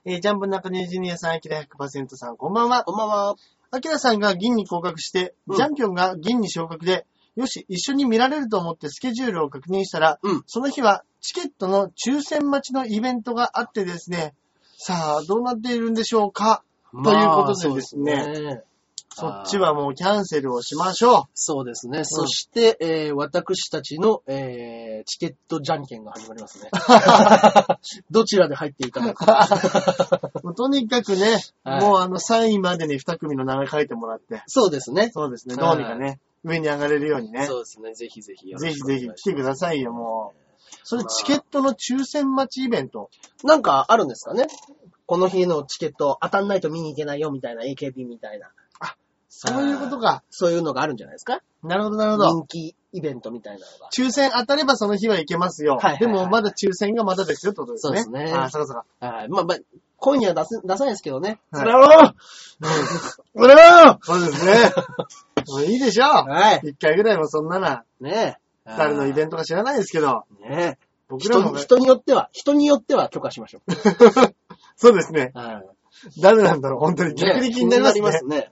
[0.06, 2.84] えージャンプ中根ジュニアさん、アキラ100%さん、こんばんは。
[2.84, 3.36] こんばんは。
[3.72, 7.06] アキラさんが銀に合格して、うんジャンピオンが銀に昇格で、
[7.36, 14.34] よし、一緒に見られると思ってスケジュールを確認したら、うんその日はチケットの抽選待ちのイベントがあってですね、
[14.78, 16.64] さあ、どうなっているんでしょうか？
[16.92, 18.62] ということでですねまあ
[19.20, 22.04] そっちはもうキャンセルをしましょそうですね。
[22.04, 26.70] そして、えー私たちの、えーチケットじゃんけんが始まりますね。
[28.12, 29.48] どちらで入っていただくか。
[30.44, 30.46] う。
[30.46, 35.10] もうとにかくね、はいもうあの3位までに2組の名前書いてもらって、そうですね。
[35.12, 37.48] そうですね、どはいうにかね、上に上がれるようにね。
[37.48, 37.96] そうですね。
[37.96, 39.24] ぜひぜひよろぜひしくお願いします。
[39.24, 40.48] ぜひ来てくださいよ、もう。
[40.84, 43.10] それチケットの抽選待ちイベント。
[43.44, 44.46] なんかあるんですかね
[45.08, 48.52] この日のチケット当たんないと見に行けないよみたいな AKB みたいな。
[49.40, 50.24] そういうことか。
[50.32, 51.42] そういうのがあるんじゃないですか？
[51.64, 52.30] なるほど、なるほど。
[52.30, 53.90] 人気イベントみたいなのが。
[53.96, 55.76] 抽選当たればその日は行けますよ。
[55.76, 58.04] はいはいはいでもまだ抽選がまだですよってことですね。
[58.04, 59.08] そうですねああ、そうかそうか。
[59.16, 59.30] はい。
[59.30, 59.58] まあまあ、
[59.98, 61.40] 声には出せ、出さないですけどね。
[61.52, 62.16] はいそれは
[63.36, 64.54] それはそうですね。
[65.48, 66.08] もういいでしょう。
[66.08, 66.62] はい。
[66.64, 68.76] 一回ぐらいもそんなな、ねえ。
[68.78, 70.88] 誰のイベントトか知らないですけど、ねえ。
[71.08, 73.72] 僕らも人に、人によっては、人によっては許可しましょう。
[74.76, 75.32] そうですね。
[75.34, 76.22] はい。
[76.22, 77.16] 誰なんだろう、本当に。
[77.16, 78.02] 逆に気になりますね。
[78.02, 78.52] 気になりますね。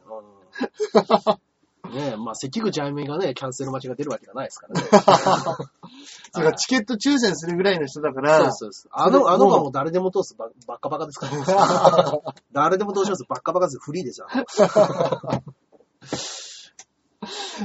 [1.33, 1.45] う ん
[1.91, 4.87] ねえ、まあ、関口あゆみがね、キャンセル待ちが出るわけがないですからね。
[6.33, 8.91] そうか、チケット抽選するぐらいの人だから、そうそうそう。
[8.93, 12.21] あの、あのもう誰でも通すばばっかばかですから。
[12.51, 13.23] 誰でも通します。
[13.27, 13.79] ばっかばかです。
[13.79, 14.27] フリーですよ。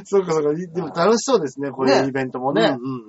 [0.04, 0.54] そうかそうか。
[0.54, 2.62] でも楽しそうですね、こういうイベントもね。
[2.62, 3.02] うんうん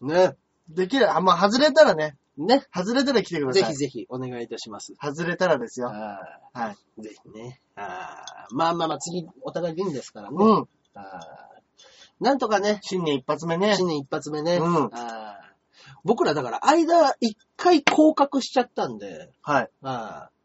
[0.00, 0.08] うんうん。
[0.08, 0.36] ね。
[0.68, 2.64] できる、あ、まあ、外れたらね、ね。
[2.74, 3.62] 外れたら来てください。
[3.62, 4.94] ぜひぜひお願いいたします。
[5.00, 5.88] 外れたらですよ。
[5.88, 6.20] あ
[6.52, 6.76] はい。
[7.00, 7.60] ーぜひね。
[7.76, 10.36] あーまあまあまあ、次、お互い銀ですからね。
[10.38, 10.68] うん。
[10.94, 11.58] あー
[12.20, 13.76] なんとかね、新年一発目ね。
[13.76, 14.56] 新年一発目ね。
[14.56, 15.48] うんあー
[16.04, 19.70] 僕らだから、間、一回降格しちゃったんで、はい。
[19.82, 20.38] あー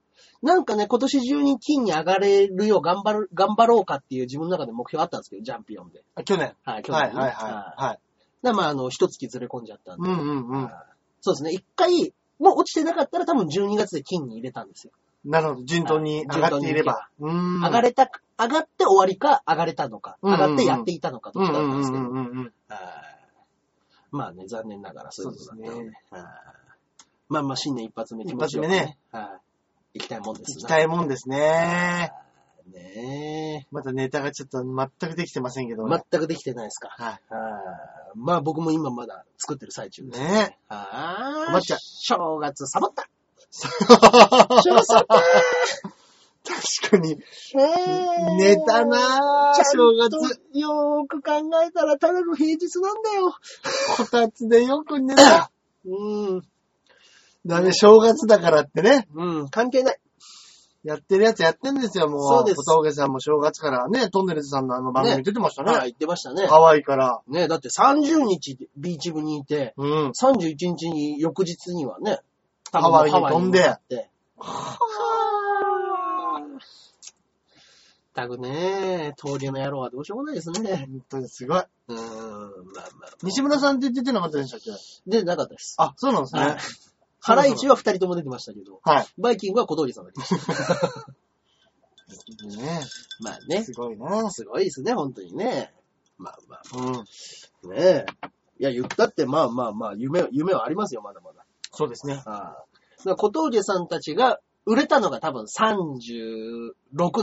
[0.46, 6.04] なんかね、今年中に金に上がれるよう頑張る、頑張ろうかっていう自分の中で目標あったんですけど、ジャンピオンで。
[6.16, 6.54] あ去年。
[6.66, 8.00] はい、去年ね、はいはいは
[8.44, 8.50] い。
[8.50, 10.10] はまあ、あの、一月ずれ込んじゃったんで。
[10.10, 10.70] うんうんうん。
[11.24, 14.92] そうですね、一回、もう落ちてなかったら多分12月で金に入れたんですよ。
[15.24, 15.64] なるほど。
[15.64, 17.08] 順当に上がっていれば。
[17.22, 17.64] うーん。
[17.64, 22.04] 上がれた、上がって終わりか、上がれたのか、上がってやっていたのかどっちだったんですけど。
[24.12, 25.92] まあね、残念ながらそういうことだったので。
[27.30, 28.98] まあまあ、新年一発目気持ちよく一発目ね。
[29.12, 29.44] はい
[29.96, 32.12] 行きたいもんです行きたいもんですね。
[32.68, 32.72] い。
[32.72, 35.90] ねまだネタがちょっと全くできてませんけどえ。
[35.90, 36.04] ね。
[36.12, 36.90] 全くできてないですか。
[36.90, 37.08] はい。
[37.08, 37.20] はい
[38.16, 40.20] まあ僕も今まだ作ってる最中です。
[40.20, 43.10] ねあ困っちゃう正月サボった
[43.52, 45.22] 確正月サボった
[46.90, 47.14] かに。
[47.14, 50.60] え寝たなぁ、正月。。
[50.60, 53.34] よーく考えたらただの平日なんだよ。
[53.98, 55.52] こたつでよく寝た。
[55.86, 56.42] うん。
[57.46, 59.08] だね、正月だからってね。
[59.16, 60.00] うん、関係ない。
[60.84, 62.20] やってるやつやってんですよ、もう。
[62.28, 65.72] そうです小峠さんも正月からね、トンネルズさんのあの番組出てましたね。
[65.72, 66.46] はい、言ってましたね。
[66.46, 67.22] ハワイから。
[67.28, 70.10] ねだって30日ビーチ部にいて、うん。
[70.10, 72.20] 31日に翌日にはね、
[72.72, 74.10] 多分ハワイに飛んでハワイに向かって。
[78.14, 80.88] たくね、東流の野郎はどうしようもないですね。
[80.88, 81.58] 本当にすごい。
[81.60, 82.06] うーん、ま
[82.82, 83.10] あまあ。
[83.24, 84.72] 西村さんって出てなかったでしたっけ？
[85.10, 85.76] で、なかったです。
[85.80, 86.58] あ、そうなんですはいね。
[87.24, 89.08] ハライチは二人とも出てましたけど、はい。
[89.18, 90.74] バイキングは小峠さんが出てました。
[92.46, 92.82] ね
[93.22, 95.74] まあねす、ごいなすごいですね、本当にね。
[96.18, 96.96] まあまうん。
[96.96, 97.06] あ、ね
[97.76, 98.06] え。
[98.60, 101.46] いや、言ったって、まあまあまあ、夢、夢はありますよ、まだまだ。
[101.72, 102.22] そうですね。
[102.26, 102.34] ああ。
[102.52, 102.66] だか
[103.06, 106.74] ら小峠さんたちが売れたのが多分36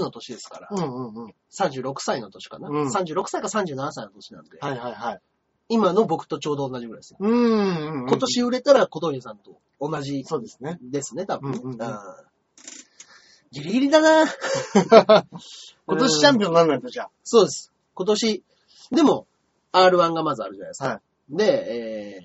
[0.01, 0.69] の年ですから。
[0.71, 1.35] うんうんうん。
[1.53, 2.69] 36歳の年かな。
[2.69, 4.59] うん36歳か37歳の年なんで。
[4.61, 5.21] はいはいはい。
[5.71, 7.19] 今の僕とちょうど同じぐらいですよ。
[7.21, 8.09] うんうんうん。
[8.09, 10.79] 今年売れたら小峠さんと同じそうですね。
[10.83, 11.59] ですね、多分ね。
[11.63, 11.79] うんうん
[13.53, 14.31] ギリギリだな
[15.87, 17.11] 今年チャンピオンになんないとじゃあ。
[17.25, 17.73] そうです。
[17.95, 18.45] 今年、
[18.93, 19.27] でも、
[19.73, 20.89] R1 がまずあるじゃないですか。
[20.89, 21.01] はい
[21.31, 22.19] で、え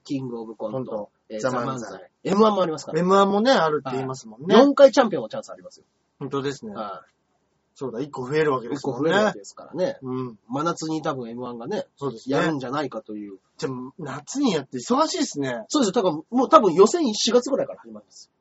[0.00, 3.02] ー、キングオブコントえーザザ・漫漫才才、M1 もありますから。
[3.02, 4.56] M1 もね、あるって言いますもんね。
[4.56, 5.86] 4回チャンピオンのチャンスありますよ。
[6.18, 6.74] 本当ですね。
[6.74, 7.04] は
[7.80, 8.70] そうだ、1個増えるわけい。
[8.70, 9.38] 1ですもんね個増えるわけ。
[9.38, 9.98] ですからね。
[10.02, 10.38] うん。
[10.48, 12.36] 真夏に多分 M1 がね、そうですね。
[12.36, 13.38] やるんじゃないかという。
[13.56, 15.62] じゃあ、夏にやって忙しいですね。
[15.68, 16.02] そうですよ。
[16.02, 18.32] だからもう多分予選4月ぐらいから始まるんです。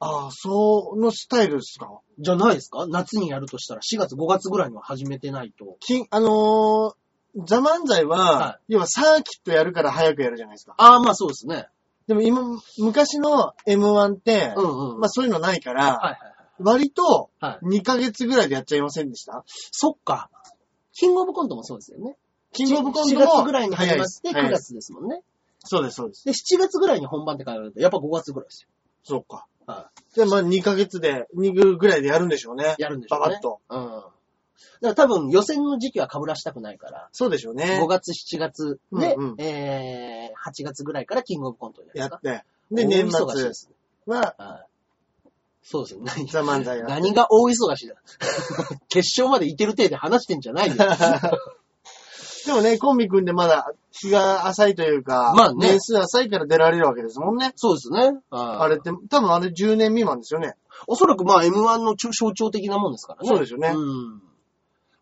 [0.00, 1.88] ああ、そのスタイルですか？
[2.18, 2.86] じゃないですか？
[2.88, 5.76] 夏にやるとしたら4月5月ぐらいには始めてないと。
[5.80, 10.74] きあのー、ザ・漫才は、は要はサーキットやるから早くやるじゃないですか。
[10.76, 11.68] ああ、まあそうですね。
[12.06, 12.42] でも今、
[12.78, 15.00] 昔の M1 って、うんうん。
[15.00, 16.37] まあそういうのないから、はいはいはい。
[16.60, 17.66] 割とはい。
[17.80, 19.44] 2ヶ月ぐらいでやっちゃいませんでした？
[19.46, 20.30] そっか。
[20.92, 22.16] キングオブコントもそうですよね。
[22.52, 25.22] キングオブコント4も月ぐらいに始まって9早いです月ですもんね。
[25.60, 26.24] そうです、そうです。
[26.24, 28.66] で、7月ぐらいに本番って考えると、やっぱ5月ぐらいです
[29.04, 29.46] そうか。
[29.66, 29.74] よ。
[29.74, 32.82] はで、まあ2ヶ月で、2ぐらいでやるんでしょうねい。。
[32.82, 33.24] やるんでしょうね。
[33.26, 33.60] ババッと。
[33.68, 33.78] うん。
[33.78, 34.08] だか
[34.80, 37.86] ら多分予選の時期は被らしたくないから、そうでしょうね5。
[37.86, 42.20] 月、7月で、うんうんえー、8月ぐらいからキングオブコントじゃないですか。
[42.22, 42.44] やって。
[42.74, 43.68] で、年大忙しい末です
[44.06, 44.14] ね。
[44.16, 44.67] は、はい。
[45.70, 46.00] そうですよ。
[46.02, 46.92] 何ザ・漫才やって。
[46.94, 47.94] 何が大忙しだ。
[48.88, 50.76] 決勝までいてる体で話してんじゃないよ。
[52.46, 57.52] でもね、コンビ組んでまだ日が浅いというか、まあね年数浅いから出られるわけですもんね。
[57.56, 58.18] そうですね。
[58.30, 60.54] ああれって、多分あれ10年未満ですよね。
[60.86, 61.52] おそらくまあ M1
[61.82, 63.28] の象徴的なもんですからね。
[63.28, 64.22] そうですよねうん。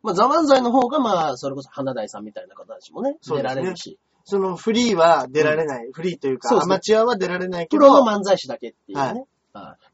[0.02, 5.92] まあ、ザ・漫才の方がまあ、それこそ花大さんみたいな方たちもね、出られるし、そのフリーは出られない。
[5.92, 9.00] フリーというか、ねアマチュアは出られないけプど、ロの漫才師だけっていうね。
[9.00, 9.24] はいはい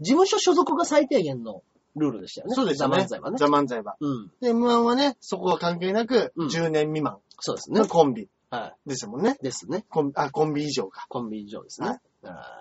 [0.00, 1.62] 事務所所属が最低限の
[1.96, 2.54] ルールでしたよね。
[2.54, 2.96] そうですよね。
[2.96, 3.36] ザ・漫才はね。
[3.38, 3.96] ザ・漫才は。
[4.00, 4.32] うん。
[4.40, 7.86] で、M1 はね、そこは関係なく、うん10年未満そうですねの。
[7.86, 9.36] コンビはですもんね。
[9.40, 9.44] い。
[9.44, 9.84] ですね。
[9.90, 11.06] コンあ、コンビ以上か。
[11.08, 11.88] コンビ以上ですね。
[11.88, 12.58] はいあ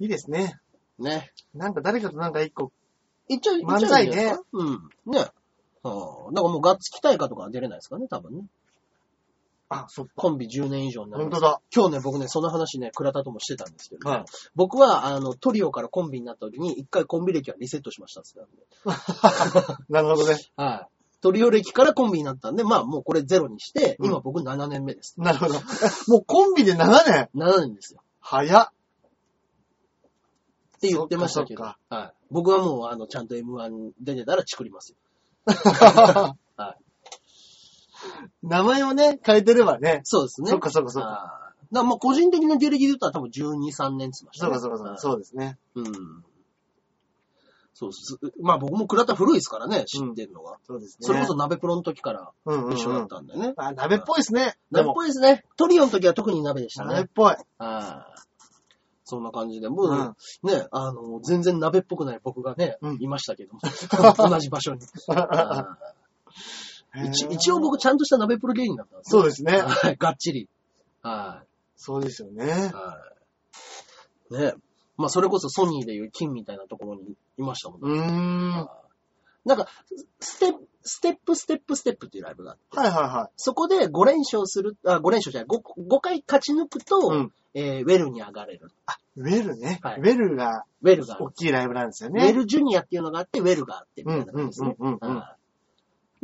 [0.00, 0.58] いいですね。
[1.00, 1.32] ーね。
[1.54, 2.72] なんか誰かとなんか一個、
[3.28, 4.42] 一応、漫才ねいいんじゃないですか？
[4.52, 4.70] うん。
[5.06, 5.20] ね。
[5.20, 6.32] ああ。
[6.32, 8.46] だからもうガッツ期待かとかは出れないですかね、多分ね。
[9.68, 10.12] あ、そっか。
[10.16, 11.60] コンビ10年以上になる本当だ。
[11.74, 18.50] 今日ね、僕ね、その話ね、倉田ともしてたんですけど、はい僕は、あの、トリオからコンビになった時に、一回コンビ歴はリセットしましたっつってたん
[19.76, 19.84] で。
[19.88, 20.38] なるほどね。
[20.56, 20.94] はい。
[21.20, 25.14] トリオ歴からコンビになったんで、まあもうこれゼロにして、うん今僕7年目です。
[25.18, 25.54] なるほど。
[26.08, 27.30] もうコンビで7年。
[27.34, 28.02] 7年ですよ。
[28.20, 28.68] 早っ。
[30.76, 31.64] って言ってましたけど。
[31.64, 32.12] そっはい。
[32.30, 34.98] 僕はもう、あの、ちゃんと M1 出てたらチクりますよ。
[36.56, 36.83] はい。
[38.42, 40.00] 名前をね、変えてればね。
[40.04, 40.50] そうですね。
[40.50, 41.08] そっかそっかそっか。
[41.08, 44.48] あーだからまあ個人的な芸歴で言ったら多分12、3年って言ってましたね。
[44.48, 44.98] そうかそうかそうか。
[44.98, 45.58] そうですね。
[45.74, 46.24] うん。
[47.74, 48.18] そうです。
[48.40, 50.58] まあ僕も倉田古いですからね、知ってるのが。
[50.64, 51.06] そうですね。
[51.06, 53.52] それこそ鍋プロの時からうんうんうん、一緒だったんでね。
[53.56, 54.54] あ、鍋っぽいですね。
[54.70, 55.44] で鍋っも、ぽいですね。
[55.56, 56.90] トリオの時は特に鍋でしたね。
[56.90, 57.32] 鍋っぽい。
[57.32, 58.06] ああ。
[59.04, 60.14] そんな感じで、もう、うん
[60.50, 63.60] ね、あの、全然鍋っぽくない僕がね、うんいましたけども。
[64.16, 64.80] 同じ場所に。
[66.96, 69.58] 一一応僕ちゃんとした鍋プロ芸人だったんですそうですね。
[69.60, 70.48] はい、がっちり。
[71.02, 71.42] は
[71.76, 72.48] そうですよねい。。
[72.48, 72.98] は
[74.30, 74.34] い。
[74.34, 74.54] ね。
[74.96, 77.88] まあ、それこそソニーでいう金みたいなところにいましたもんね。
[77.88, 78.50] うーん。
[78.52, 78.84] はい
[79.44, 79.68] なんか、
[80.20, 88.70] ステップ、ステップ、ステップ、ステップっていうライブがあって、はいはそこで5連勝する、あ、5連勝じゃない、5, 5回勝ち抜くと、うんえーウェルに上がれる。
[89.16, 89.20] い。
[89.20, 89.80] ウェルね。
[89.82, 92.32] はいウェルがウェルがある大きいライブなんですよウェね。
[92.32, 94.74] ルジュニアっていうのがあって、ウェルがあって、みたいな感じですね。
[94.78, 95.43] うんうんうんうんはい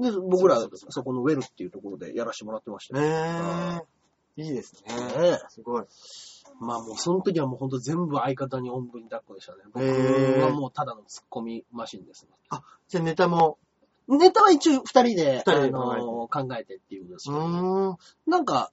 [0.01, 3.83] で、僕らそこのウェルっていうところでやらせてもらってましたねね。
[4.37, 4.43] え。
[4.43, 5.31] いいですね。
[5.31, 5.85] ねすごい。
[6.61, 9.59] まあもうその時はもうほんと全部相方におんぶに抱っこでしたね。
[9.73, 12.31] 僕はもうただのツッコミマシンですね。
[12.89, 13.59] じゃあネタも、
[14.19, 17.97] ネタは一応二人で、二人であの考えてっていうんですうけど、ーん。
[18.27, 18.71] なんか、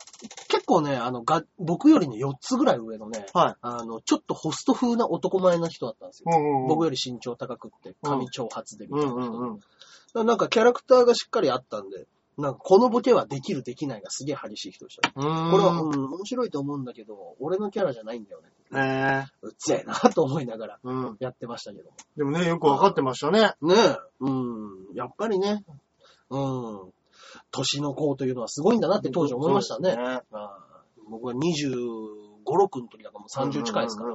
[0.48, 3.56] 結構ね、あの、が、僕よりね、4つぐらい上のね、はい。
[3.62, 6.32] あの、ちょっとホスト風な男前な人だったんですよ。
[6.32, 9.32] うんうん僕より身長高くって、髪長髪でみうんたいな人。
[9.32, 9.60] うんうん。
[9.60, 9.87] だから
[10.24, 12.08] なんかキャラクターがしっかりあったんで、
[12.38, 15.14] なんかこのボケはできるできないがすげえ激しい人でしたね。
[15.16, 15.22] こ
[15.58, 18.50] れは、うん、面白いと思うんだけど、俺のキャラじゃないんだよね。
[18.76, 19.26] ええ。
[19.42, 21.18] うっぜえなと思いながらうん。
[21.20, 21.98] やってましたけども。
[22.16, 23.54] でもね、よくわかってましたね。
[23.62, 25.64] ねえ、うん、やっぱりね、
[26.30, 26.94] うん、
[27.52, 29.92] 年の子というのはすごいんだなって当時思いましたね。
[29.92, 30.68] そうですああ
[31.10, 31.40] 僕は25、
[32.46, 34.12] 6の時だからもう30近いですから。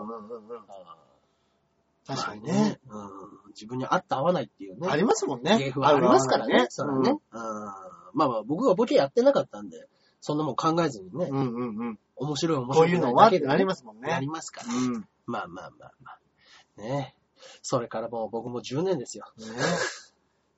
[2.07, 2.81] 確かにまあね。
[2.89, 3.11] うん。
[3.49, 4.89] 自分に合った合わないっていうね。
[4.91, 5.59] ありますもんね。
[5.59, 6.67] 芸風はありますからね。
[6.69, 7.11] そらね。
[7.11, 7.73] うんうん
[8.15, 9.89] まあまあ僕がボケやってなかったんで、
[10.21, 11.99] そんなもん考えずにね、うんうんうん。
[12.17, 14.33] 面白い面こ白いういうのはってなりますもんなりね。
[14.33, 14.75] ますから。
[14.75, 14.93] うん。
[15.01, 16.81] ねまあまあまあまあ。
[16.81, 17.15] ね
[17.63, 19.25] それからもう僕も10年ですよ。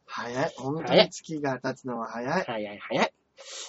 [0.07, 0.53] 早い。
[0.57, 2.45] 本当に月が経つのは早い。
[2.45, 3.12] 早い早い。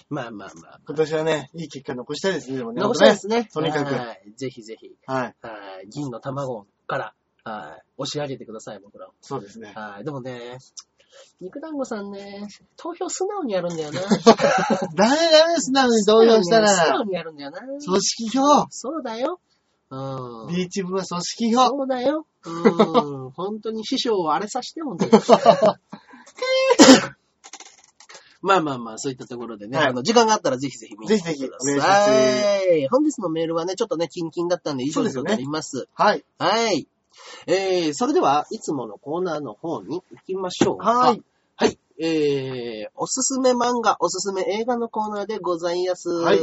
[0.09, 0.80] まあまあまあ。
[0.86, 2.82] 今年はね、いい結果残したいですね、でもね。
[2.82, 3.45] 残したいですね。
[3.45, 4.34] とにかくはい。
[4.36, 5.36] ぜひぜひ、はい。
[5.41, 5.88] はい。
[5.89, 7.13] 銀の卵から、
[7.46, 7.84] はい。
[7.98, 9.12] 押し上げてください、僕らを。
[9.22, 9.72] そうですね。
[9.76, 10.04] はい。
[10.04, 10.58] でもね、
[11.39, 14.02] 肉団子さんね、投票素直にやるんだよな。
[14.02, 14.16] ダメ
[14.96, 17.60] ダメ素直に動揺した素直ら、にやるんだよな。
[17.62, 18.66] 組織票。
[18.72, 19.39] そうだよ。
[19.91, 20.56] うん。
[20.56, 21.68] ビーチ部は組織票。
[21.68, 22.26] そうだよ。
[22.46, 23.30] うん。
[23.38, 25.12] 本当に師匠をあれさして、本当に。
[28.41, 31.36] まあまあまあ、そういったところでね、はいあの、時間があったらぜひぜひ見てください。
[31.36, 35.88] ぜひぜひお願いし本日のメールはね、ちょっとね、キンキンだったんで以上になります。
[35.93, 36.24] はい。
[36.38, 36.88] はい。
[37.47, 40.91] えー、それでは、いつものコーナーの方に行きましょうか。
[40.91, 41.22] はい。
[41.55, 41.78] はい。
[41.97, 46.09] えー、おすすめ漫画、おすすめ映画のコーナーでございます。
[46.09, 46.39] はい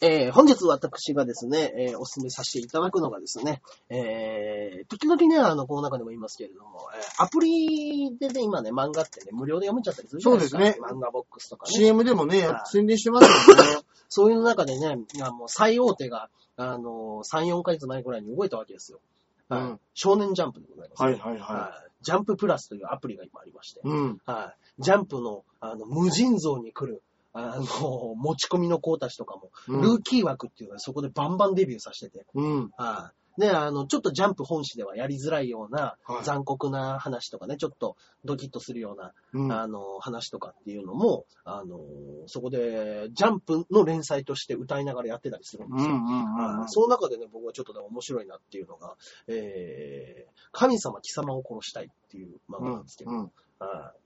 [0.00, 10.58] えー、本日私がですね、えー、おすすめさせていただくのがですね、えー、時々ね、あの、この中でも言いますけれども、えーアプリでね、今ね、漫画ってね、無料で読めちゃったりするじゃないですか。
[10.58, 11.72] そうですね漫画ボックスとかね。
[11.72, 13.64] CM でもねはい、宣伝してますもんね。
[14.08, 19.00] そういう中でね、いやもう最大手が、あの、3、4ヶ月前ぐらいに動いたわけですよ。
[19.48, 24.18] はいうん少年ジャンプでございます、はいはいははいジャンププラスというアプリが今ありましてい。、うん。
[24.26, 24.82] はい。
[24.82, 27.02] ジャンプの、あの、無尽蔵に来る、
[27.32, 32.70] あの、持ち込みの子たちとかも、うんルーキー枠っていうのはそこでバンバンデビューさせてて、うん。
[32.76, 33.23] はい。
[33.38, 39.52] で、あの、ちょっとジャンプ本誌ではやりづらいようなはい残酷な話とかね、ちょっとドキッとするような、うん。
[39.52, 41.78] あの、話とかっていうのも、あの、
[42.26, 45.94] そこで、ジャンプの連載として歌いながらやってたりするんですよ。
[45.94, 53.18] うんうんうんはいその中でね、僕はちょっとね、面白いなっていうのが、えー、神様貴様を殺したいっていう漫画なんですけど、うん。
[53.58, 54.04] はい。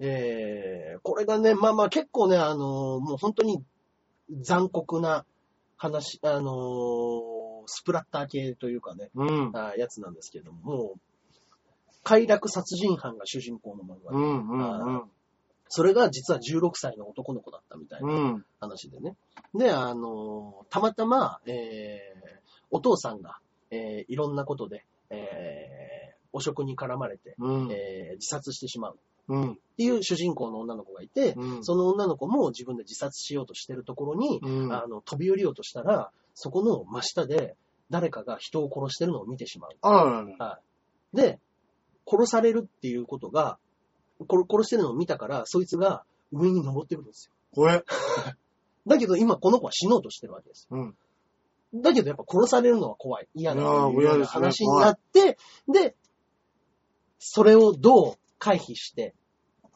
[0.00, 3.62] えー、これがね、まあまあ結構ね、あのーもう本当に
[4.40, 5.26] 残酷な
[5.76, 7.29] 話、あのー
[7.70, 9.50] スプラッター系というかね、うん。
[9.54, 11.00] あーやつなんですけども、もう、
[12.02, 15.02] 快楽殺人犯が主人公の漫画で、うんうんうん。
[15.68, 18.44] それが実は16歳の男の子だったみたいなうん。
[18.58, 19.16] 話でね。
[19.54, 22.28] で、あのーたまたま、えー、
[22.70, 23.38] お父さんが、
[23.70, 27.68] えー、いろんなことで、えー、汚職に絡まれて、うん。
[27.70, 28.98] えー、自殺してしまう。
[29.28, 29.52] うん。
[29.52, 37.56] っていう主人公の女の子がいて、うんその女の子も自分で自殺しようとしてるところに、うんあの、飛び降りようとしたら、そこの真下で
[37.90, 39.70] 誰かが人を殺してるのを見てしまう。
[39.82, 40.60] あららら。
[41.12, 41.38] で、
[42.06, 43.58] 殺されるっていうことが、
[44.20, 47.32] 殺殺してるのを見たから、そいつが上に登ってくるんですよ。
[47.54, 47.84] これ。
[48.86, 50.76] だけど今この子は死のうとしてるわけですよ。
[51.72, 51.82] うん。
[51.82, 53.28] だけどやっぱ殺されるのは怖い。
[53.34, 53.62] 嫌な
[54.26, 55.94] 話になって、で、
[57.18, 59.14] それをどう回避して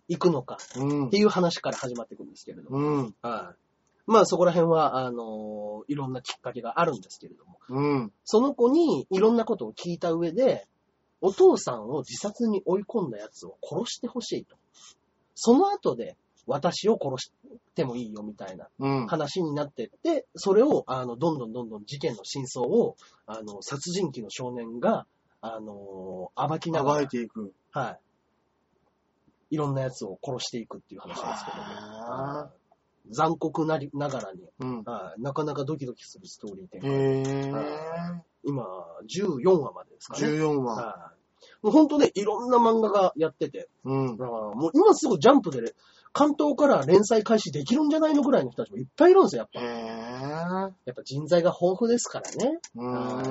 [0.09, 1.19] いくのかうんって。
[1.19, 2.79] いう話から始まっていくんですけれども。
[2.79, 3.15] うん。
[3.23, 3.64] はい。
[4.07, 8.13] まあそこら辺は、あのいろんなきっかけがあるんですけれども、うん。
[8.25, 10.67] その子にいろんなことを聞いた上で、
[11.21, 14.57] お父さんを自殺に追い込んだやつを殺してほしいと。
[15.35, 17.33] その後で私を殺し
[17.75, 19.07] てもいいよみたいなうん。
[19.07, 22.97] 話になってって、それを、あの、どんどんどんどん事件の真相を、
[23.27, 25.07] あの、殺人鬼の少年が、
[25.47, 27.53] あの暴きなが暴らいていく。
[27.71, 27.99] は
[29.51, 29.55] い。
[29.55, 31.63] いろんなやつを殺していくっていう話なんですけども。
[31.63, 32.51] は
[33.11, 34.83] 残酷なりながらに、うん。
[34.83, 38.25] はいなかなかドキドキするストーリー展開。
[38.45, 38.65] 今、
[39.09, 40.33] 14話までですかー。
[40.33, 40.43] ね。
[40.43, 40.75] 14話。
[40.75, 41.15] はい
[41.63, 44.17] もうほんとね、いろんな漫画がやってて、うん。
[44.17, 45.73] だからもう今すぐジャンプで、ね、
[46.13, 49.61] 関東から連載開始できるんじゃないのぐらいの人たちもいっぱいいるんですよ、やっぱ。
[50.85, 52.61] やっぱ人材が豊富ですからね。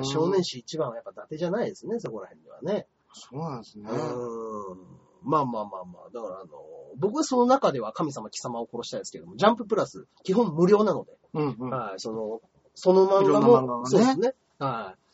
[0.04, 2.86] 少年誌一番はやっぱ伊達じゃないですね、そこら辺ではね。
[3.12, 3.88] そうなんですね。
[3.88, 5.03] うーん。
[5.24, 6.48] まあまあまあまあ、だからあの、
[6.96, 11.70] 僕はその中では神様貴様を殺したいですけども、ジャンププラス、基本無料なので、うんうん。
[11.70, 12.40] はい、その、
[12.74, 14.34] その漫画も、漫画がねそうですね。
[14.58, 15.04] はい。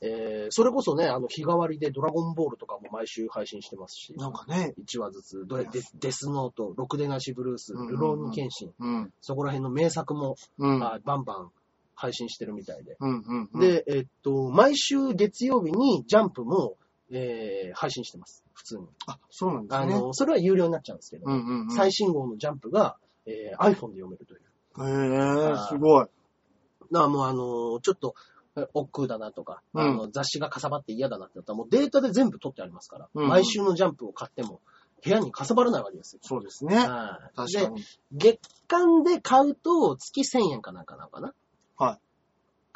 [0.00, 4.74] えー、それこそね、あの、日替わりでドラゴンボールとかも毎週配信してますし、なんかね。
[4.78, 9.12] 1話ずつ、どれデデスノート、ろくでなしブルース、ルローニケンシン、うん。
[9.20, 10.78] そこら辺の名作も、うん。
[10.78, 11.50] はいバンバン
[11.96, 12.96] 配信してるみたいで。
[13.00, 16.76] うんうんうん。、で、えっと、毎週月曜日にジャンプも、
[17.10, 18.44] えー、配信してます。
[18.52, 18.86] 普通に。
[19.06, 19.94] あ、そうなんですね。
[19.94, 21.70] あの、それは有料になっちゃうんですけど、うんうんうん。
[21.70, 22.96] 最新号のジャンプが、
[23.26, 24.40] えー、iPhone で読めるという。
[24.78, 26.06] へぇー、すごい。
[26.90, 28.14] だからもうあの、ちょっと、
[28.56, 34.60] え億劫だなとか、うんあの雑誌がかさばって嫌だなってなったら、もうデータで全部取ってありますから、うんうん毎週のジャンプを買っても、
[35.04, 36.20] 部屋にかさばらないわけですよ。
[36.22, 36.76] そうですね。
[36.76, 37.82] はい確かに。
[38.12, 41.34] で、月間で買うと月1000円かなんかなのかな
[41.76, 41.98] はい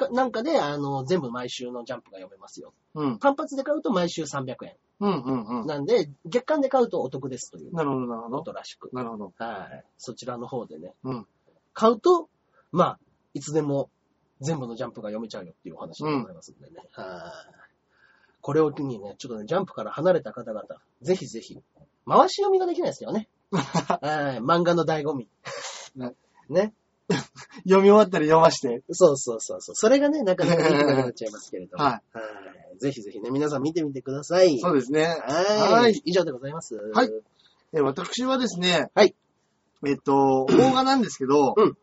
[0.07, 2.73] かなんかで、あの、全部毎週のジャンプが読めますよ。
[2.95, 3.19] うん。
[3.19, 4.77] 単発で買うと毎週300円。
[5.01, 5.67] うんうんうん。
[5.67, 8.43] なんで、月間で買うとお得ですというなるほど、なるほこど。
[8.45, 8.91] とらしく。
[8.93, 9.33] なるほど。
[9.37, 9.85] はい。
[9.99, 10.95] そちらの方でね。
[11.05, 11.27] うん
[11.75, 12.29] 買うと、
[12.71, 12.99] まあ、
[13.35, 13.91] いつでも
[14.41, 16.77] 全部のジャンプが読めちゃうよっていうお話でございますんでね。
[16.93, 17.63] はい。
[18.41, 20.65] これを機にね、ちょっとね、ジャンプから離れた方々、
[21.01, 21.63] ぜひぜひ、
[22.07, 23.29] 回し読みができないですよね。
[23.53, 24.39] はい。
[24.39, 25.29] 漫画の醍醐味。
[25.95, 26.15] ね
[26.49, 26.75] ね。
[27.65, 28.83] 読み終わったら読まして。
[28.91, 29.75] そうそうそうそう。
[29.75, 31.85] それがね、なかなかできなくなっちゃいますけれども。
[31.85, 32.23] はいは
[32.75, 32.79] い。
[32.79, 34.59] ぜひぜひね、皆さん見てみてください。
[34.59, 35.05] そうですね。
[35.05, 35.83] はい。
[35.83, 36.75] はい以上でございます。
[36.77, 37.11] はい
[37.75, 39.15] え私はですね、はい。
[39.87, 41.77] えっと、邦画なんですけど、うん。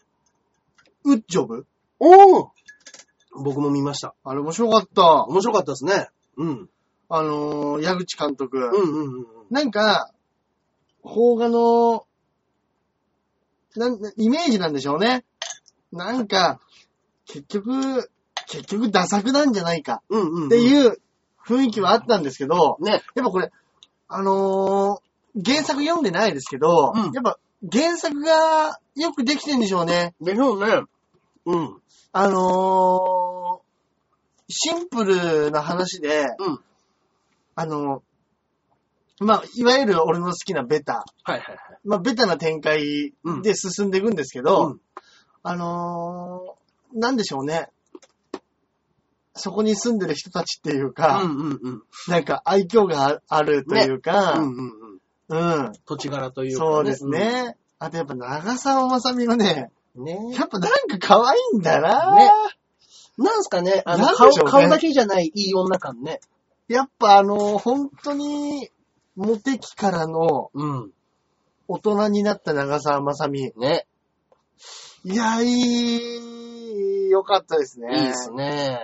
[1.05, 1.65] ウッジョブ
[1.99, 2.47] おー
[3.43, 4.13] 僕も見ました。
[4.23, 5.25] あれ面白かった。
[5.25, 6.09] 面白かったですね。
[6.37, 6.69] うん。
[7.09, 8.57] あのー、矢口監督。
[8.57, 9.25] うんうんうんうん。
[9.49, 10.11] なんか、
[11.03, 12.05] 邦画の、
[13.75, 15.25] なん、イメージなんでしょうね。
[15.91, 16.59] なんか、
[17.25, 18.09] 結局、
[18.47, 20.45] 結局ダ作なんじゃないかうんうん、うん。
[20.47, 20.99] っていう
[21.45, 22.91] 雰囲気はあったんですけど、ね。
[22.91, 23.51] やっぱこれ、
[24.07, 25.09] あのー
[25.45, 27.37] 原作読んでないですけど、うんやっぱ
[27.71, 30.15] 原作がよくできてんでしょうね。
[30.19, 30.81] でしょうね。
[31.45, 31.81] うん。
[32.11, 33.69] あのー
[34.51, 36.59] シンプルな話で、うん。
[37.55, 38.01] あのー
[39.19, 41.57] まあ、いわゆる俺の好きなベタ、はいはいはい。
[41.83, 43.13] まあ、ベタな展開
[43.43, 44.79] で進んでいくんですけど、うん
[45.41, 46.59] あのー
[46.91, 47.69] なんでしょうね。
[49.35, 51.83] そこに住んでる人たちっていうか、うんうんうん。
[52.07, 54.99] なんか愛嬌がああるというか、うんうん
[55.29, 55.59] うん。
[55.65, 55.71] うん。
[55.85, 56.71] 土地柄というか、ね。
[56.71, 57.55] そうですね。
[57.77, 60.05] あとやっぱ長澤まさみがね、うん。
[60.05, 62.31] ねやっぱなんか可愛いんだな、ね
[63.17, 64.13] なんすかね、あの、ね
[64.45, 66.21] 顔だけじゃないいい女感ね。
[66.67, 68.71] やっぱあの、本当に、
[69.19, 70.91] モテ期からのうん。
[71.67, 73.51] 大人になった長澤まさみ。
[73.57, 73.85] ね。
[75.03, 77.99] いや、いい、よかったですね。
[77.99, 78.79] いいですね。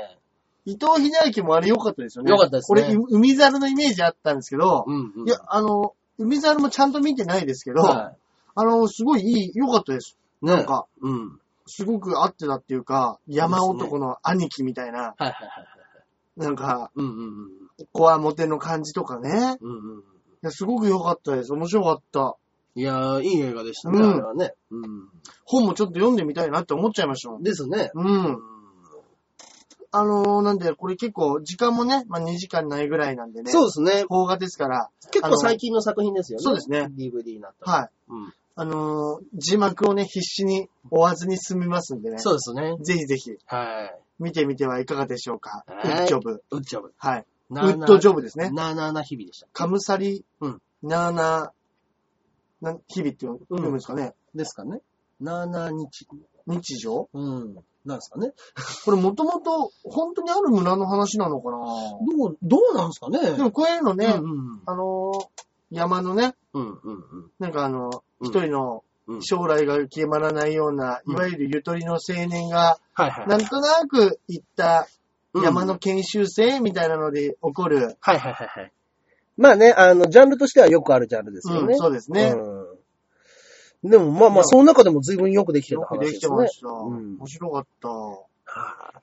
[0.65, 2.31] 伊藤秀明もあれ良かったですよね。
[2.31, 5.27] 良かったですね俺、う海猿のイメージあったんですけど、うんうん。
[5.27, 8.13] いや、あの、海猿もちゃんと見てないですけど、は
[8.55, 10.17] あの、すごいいい、良かったです。
[10.43, 10.45] い。
[10.45, 10.55] ね。
[10.57, 11.39] なんか、うん。
[11.65, 16.41] すごく合ってたっていうか、山男の兄貴みたいな、はいはいはいはい。
[16.41, 17.49] なんか、うんうんうん。
[17.93, 19.57] こわもての感じとかね。
[19.61, 20.03] うんうん。
[20.45, 21.53] いや、すごく良かったです。
[21.53, 22.35] 面白かった。
[22.75, 24.53] いやー、いい映画でしたね、うんあれはね。
[24.69, 24.75] う
[25.43, 27.43] 本もちょっと読んでみたいなって思っちゃいましたもんん。。
[27.43, 27.89] ですね。
[27.95, 27.99] う。
[27.99, 28.37] うん
[29.91, 33.51] あのー、なんで、これ結構、時間もね、まあ2時間ないぐらいなんでね。
[33.51, 34.05] そうですね。
[34.07, 36.43] 邦画ですから、結構最近の作品ですよね。
[36.43, 36.89] そうですね。
[36.95, 37.71] DVD になった。
[37.71, 37.89] はい。
[38.09, 38.33] うん。
[38.57, 42.19] あのー、字幕をね、必死に追わずに済みますんでね。
[42.19, 42.75] そうですね。
[42.81, 43.99] ぜひぜひ、はい。
[44.19, 45.63] 見てみてはいかがでしょうか。
[45.67, 46.43] ウはいッジョブ。
[46.51, 46.93] ウッジョブ。
[46.97, 47.25] はい。
[47.49, 48.49] ウウッドジョブですね。
[48.51, 49.47] なーなーな日々でした。
[49.53, 54.13] カムサリ、うんナーナー、な日々って読むんですかね。
[54.33, 54.81] ですかね。
[55.19, 56.07] なーなー日。
[56.47, 57.09] 日常？
[57.13, 57.55] うん。
[57.85, 58.33] なんですかね。
[58.85, 61.57] これもともと本当にある村の話なのかな？
[61.57, 63.19] どう、どうなんですかね？
[63.35, 65.27] でもこういうのね、うんあのー
[65.71, 66.61] 山のね、うん。
[66.61, 67.31] うんうんうん。
[67.39, 67.89] なんかあの、
[68.19, 73.27] うん一人のうん将来が決まらないような、うんいわゆるゆとりの青年が、はいはい。
[73.27, 74.87] なんとなく行った
[75.35, 78.71] うん山の研修生みたいなので起こる、はいはいはいはい。
[79.37, 81.73] まあね、あの、ジャンルとしてはよくあるジャンルですよね。
[81.73, 82.33] うんそうですね。
[82.33, 83.89] うん。
[83.89, 86.29] でもまあまあ、その中でも随分よくできてたよくでき話ですね。
[86.29, 86.67] てました。
[86.69, 87.89] うん面白かった。
[87.89, 89.01] は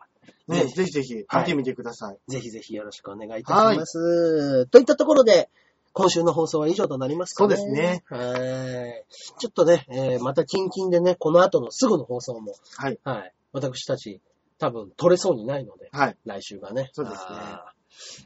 [0.49, 2.16] ね、ねぜひぜひはい見てみてください。
[2.16, 4.66] いぜひぜひよろしくお願いいたします。
[4.66, 5.51] といったところで、
[5.93, 7.57] 今週の放送は以上となりますかね。
[7.57, 8.03] そうですね。
[8.09, 9.05] はい。
[9.39, 12.99] ちょっとね、えーまたキンキンでね、この後のすぐの放送も、はい。
[13.05, 13.33] はい。
[13.53, 14.20] 私たち、
[14.62, 16.16] 多分取れそうにないので、はい。
[16.24, 16.90] 来週がね。
[16.92, 17.72] そうですねあー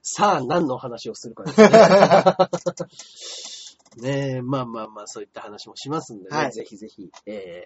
[0.02, 1.68] さあ、何の話をするかですね。
[4.12, 7.64] ねえ、まあまあまあ、そういった話もしますんでね、はいぜひぜひ、え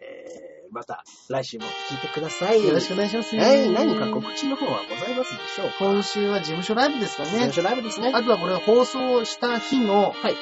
[0.70, 2.64] ー、また来週も聞いてください。
[2.64, 3.36] よろしくお願いします。
[3.36, 5.78] はい、何か告知の方はございますでしょうか？
[5.80, 7.52] 今週は事務所ライブですかね事務。
[7.54, 8.12] 所ライブですね。
[8.14, 10.36] あとはこれ放送した日のはい。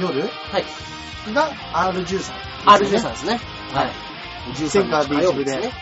[0.00, 0.28] 夜は
[0.60, 0.64] い。
[1.34, 2.32] が R13。
[2.64, 3.40] R13 ですね。
[3.72, 3.90] はい。
[4.68, 5.72] センタービーチ部で火曜日すね。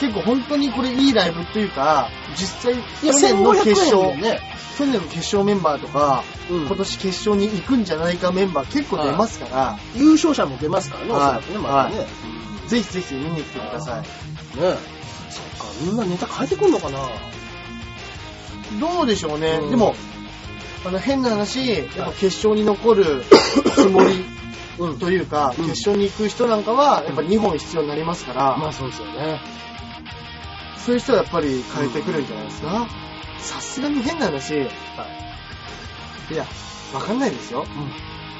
[0.00, 4.40] 結構本当にこれいいライブというか、実際、去年の決1500勝、ね。
[4.78, 12.06] 去年の決勝メンバーとか、うん今年決勝に行くんじゃないかメンバー結構出ますから、優勝者も出ますからね、おそはいらくね、またね。
[12.66, 14.00] ぜひぜひ見に来てください。
[14.00, 14.06] ね
[14.60, 14.76] え。
[15.30, 16.98] そっか、みんなネタ変えてくんのかな？
[18.80, 19.60] どうでしょうね。
[19.62, 19.94] うんでも、
[20.84, 23.24] あの変な話、やっぱ決勝に残る
[23.74, 24.24] つもり
[24.78, 24.98] うん。
[24.98, 29.40] というか、うん決勝に行く人なんかは、やっぱ2本必要になりますから、まあそうですよね。
[30.84, 32.88] そういう人はやっぱり変えてくるんじゃないですか？
[33.38, 34.58] さすがに変な話、い
[36.34, 36.46] や、
[36.94, 37.64] わかんないですよ。
[37.68, 37.92] うん。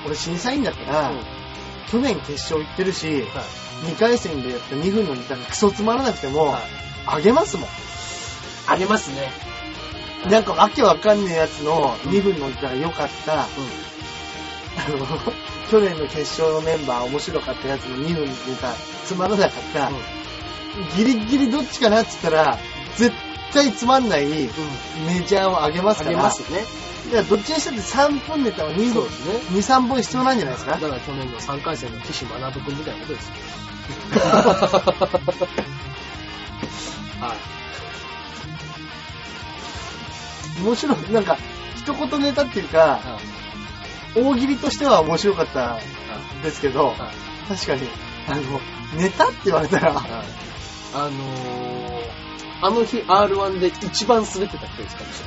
[0.07, 1.21] 俺審査員だから、うん
[1.91, 3.23] 去年決勝行ってるし、はい。
[3.93, 6.63] 2回戦でやった2分のネタがクソつまらなくても、はい
[7.05, 7.69] あげますもん。
[8.69, 9.31] あげますね。
[10.31, 13.47] なんかわけわかんねえやつの2分のネタが良かった、あ
[14.89, 15.07] の、
[15.71, 18.73] 去年の決勝のメンバー面白かったやつの2分のネタ
[19.05, 19.91] つまらなかった、
[20.97, 22.59] ギリギリどっちかなって言ったら、
[22.97, 23.13] 絶
[23.53, 24.49] 対つまんないメ
[25.27, 26.17] ジャーをあげますあから。
[26.17, 26.65] げますね。
[27.11, 29.35] いや、どっちにしたって3分ネタは2分、そうですね。
[29.59, 30.73] 2、3本必要なんじゃないですか？
[30.73, 33.33] だから去年の3回戦の岸学君みたいなことですよ。
[37.21, 37.37] はい。
[40.63, 41.37] 面白い、なんか、
[41.77, 43.01] 一言ネタっていうか、
[44.15, 45.79] 大喜利としては面白かったん
[46.43, 46.97] ですけど、はい
[47.49, 47.89] 確かに、
[48.29, 48.61] あの、
[48.97, 50.05] ネタって言われたら、はい。
[50.95, 52.03] あのー、
[52.63, 55.23] あの日 R1 で一番滑ってた人ですかもし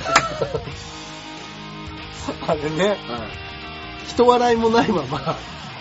[2.48, 2.88] あれね。
[2.88, 2.98] はい。
[4.08, 5.36] 人笑いもないまま、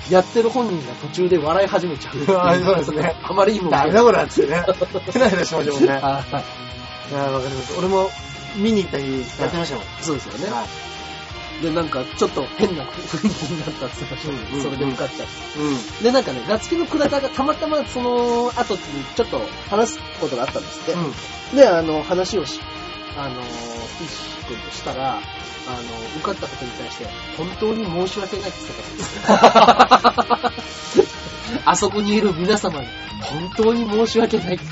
[0.09, 3.15] やってる本人が途中で笑い始めちゃう あそうですね。
[3.23, 3.71] あまりにも。
[3.71, 4.63] ダメだこれってね、
[5.11, 5.93] ヘラヘラしましたもんね。
[5.97, 6.01] はい
[7.13, 7.75] わかります。
[7.77, 8.09] 俺も
[8.55, 9.85] 見に行った日やってましたもん。
[10.01, 10.51] そうですよね。
[10.51, 10.94] はい
[11.61, 15.59] で、なんか、ちょっと変な雰囲気になったって言っそれで受かっちゃって。
[15.59, 16.03] うん。
[16.03, 18.79] で、なんかね、夏希の倉田がたまたまその後に
[19.15, 19.39] ちょっと
[19.69, 20.93] 話すことがあったんですって。
[20.93, 21.57] うん。
[21.57, 22.59] で、あの、話をし、
[23.17, 25.21] あの、石君としたら、あの、
[26.17, 31.01] 受かったことに対して、本当に申し訳ないって言ってたんですよ。
[31.65, 32.87] あそこにいる皆様に、
[33.21, 34.65] 本当に申し訳ないって。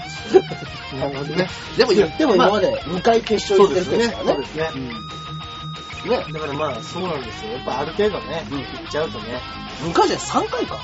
[1.00, 1.48] なるほどね。
[1.78, 4.32] でも言っても今まで2回決勝行ってる人ですからね。
[4.34, 5.23] そうですね。
[6.04, 6.10] うん。
[6.12, 6.26] ね。
[6.34, 7.54] だからまあ、そうなんですよ。
[7.54, 9.42] やっぱある程度ね、うん行っちゃうとね。
[9.84, 10.78] 2回じゃ3回か。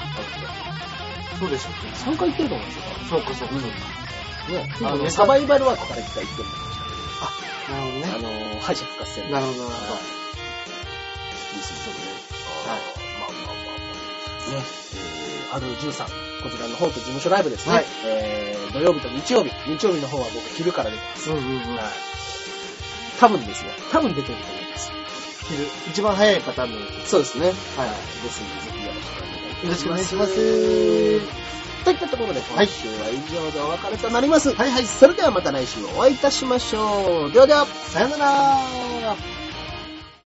[1.40, 1.70] そうでしょ
[2.12, 2.84] 3回行ってると思うんですよ。
[3.10, 3.56] そうか、そうか。
[3.56, 3.62] うん
[4.54, 4.70] ね。
[4.84, 6.50] あの、サバイバルワークから1回行ってる
[7.70, 8.56] なるほどあね。
[8.56, 9.32] の、敗者復活戦。
[9.32, 9.94] なるほど、なるほ
[11.54, 11.98] リストね。
[12.68, 12.80] はい
[13.20, 13.88] まあまあまあま
[14.50, 14.60] あ。
[14.60, 14.64] ね。
[14.96, 16.06] えー、ある13。
[16.42, 17.76] こちらの方と事務所ライブですね。
[17.76, 19.52] はいえー、土曜日と日曜日。
[19.68, 21.30] 日曜日の方は僕昼から出てます。
[21.30, 21.36] ど。
[21.36, 21.76] うんうんうん。
[21.76, 21.86] はい。
[23.20, 23.72] 多分ですよ。
[23.92, 24.92] 多分出てると思います。
[25.50, 26.78] 昼、一番早いパターンの。
[27.06, 27.48] そうですね。
[27.48, 27.56] はい
[28.24, 30.40] ですので、ぜひよろしくお願いします。
[30.40, 31.40] よろしくお願いします。
[31.86, 34.54] といったところで、今週は以上でお別れとなります。
[34.54, 34.86] はいはい。
[34.86, 37.32] それではまた来週お会いいたしましょう。
[37.32, 37.66] ではでは。
[37.66, 39.39] さよなら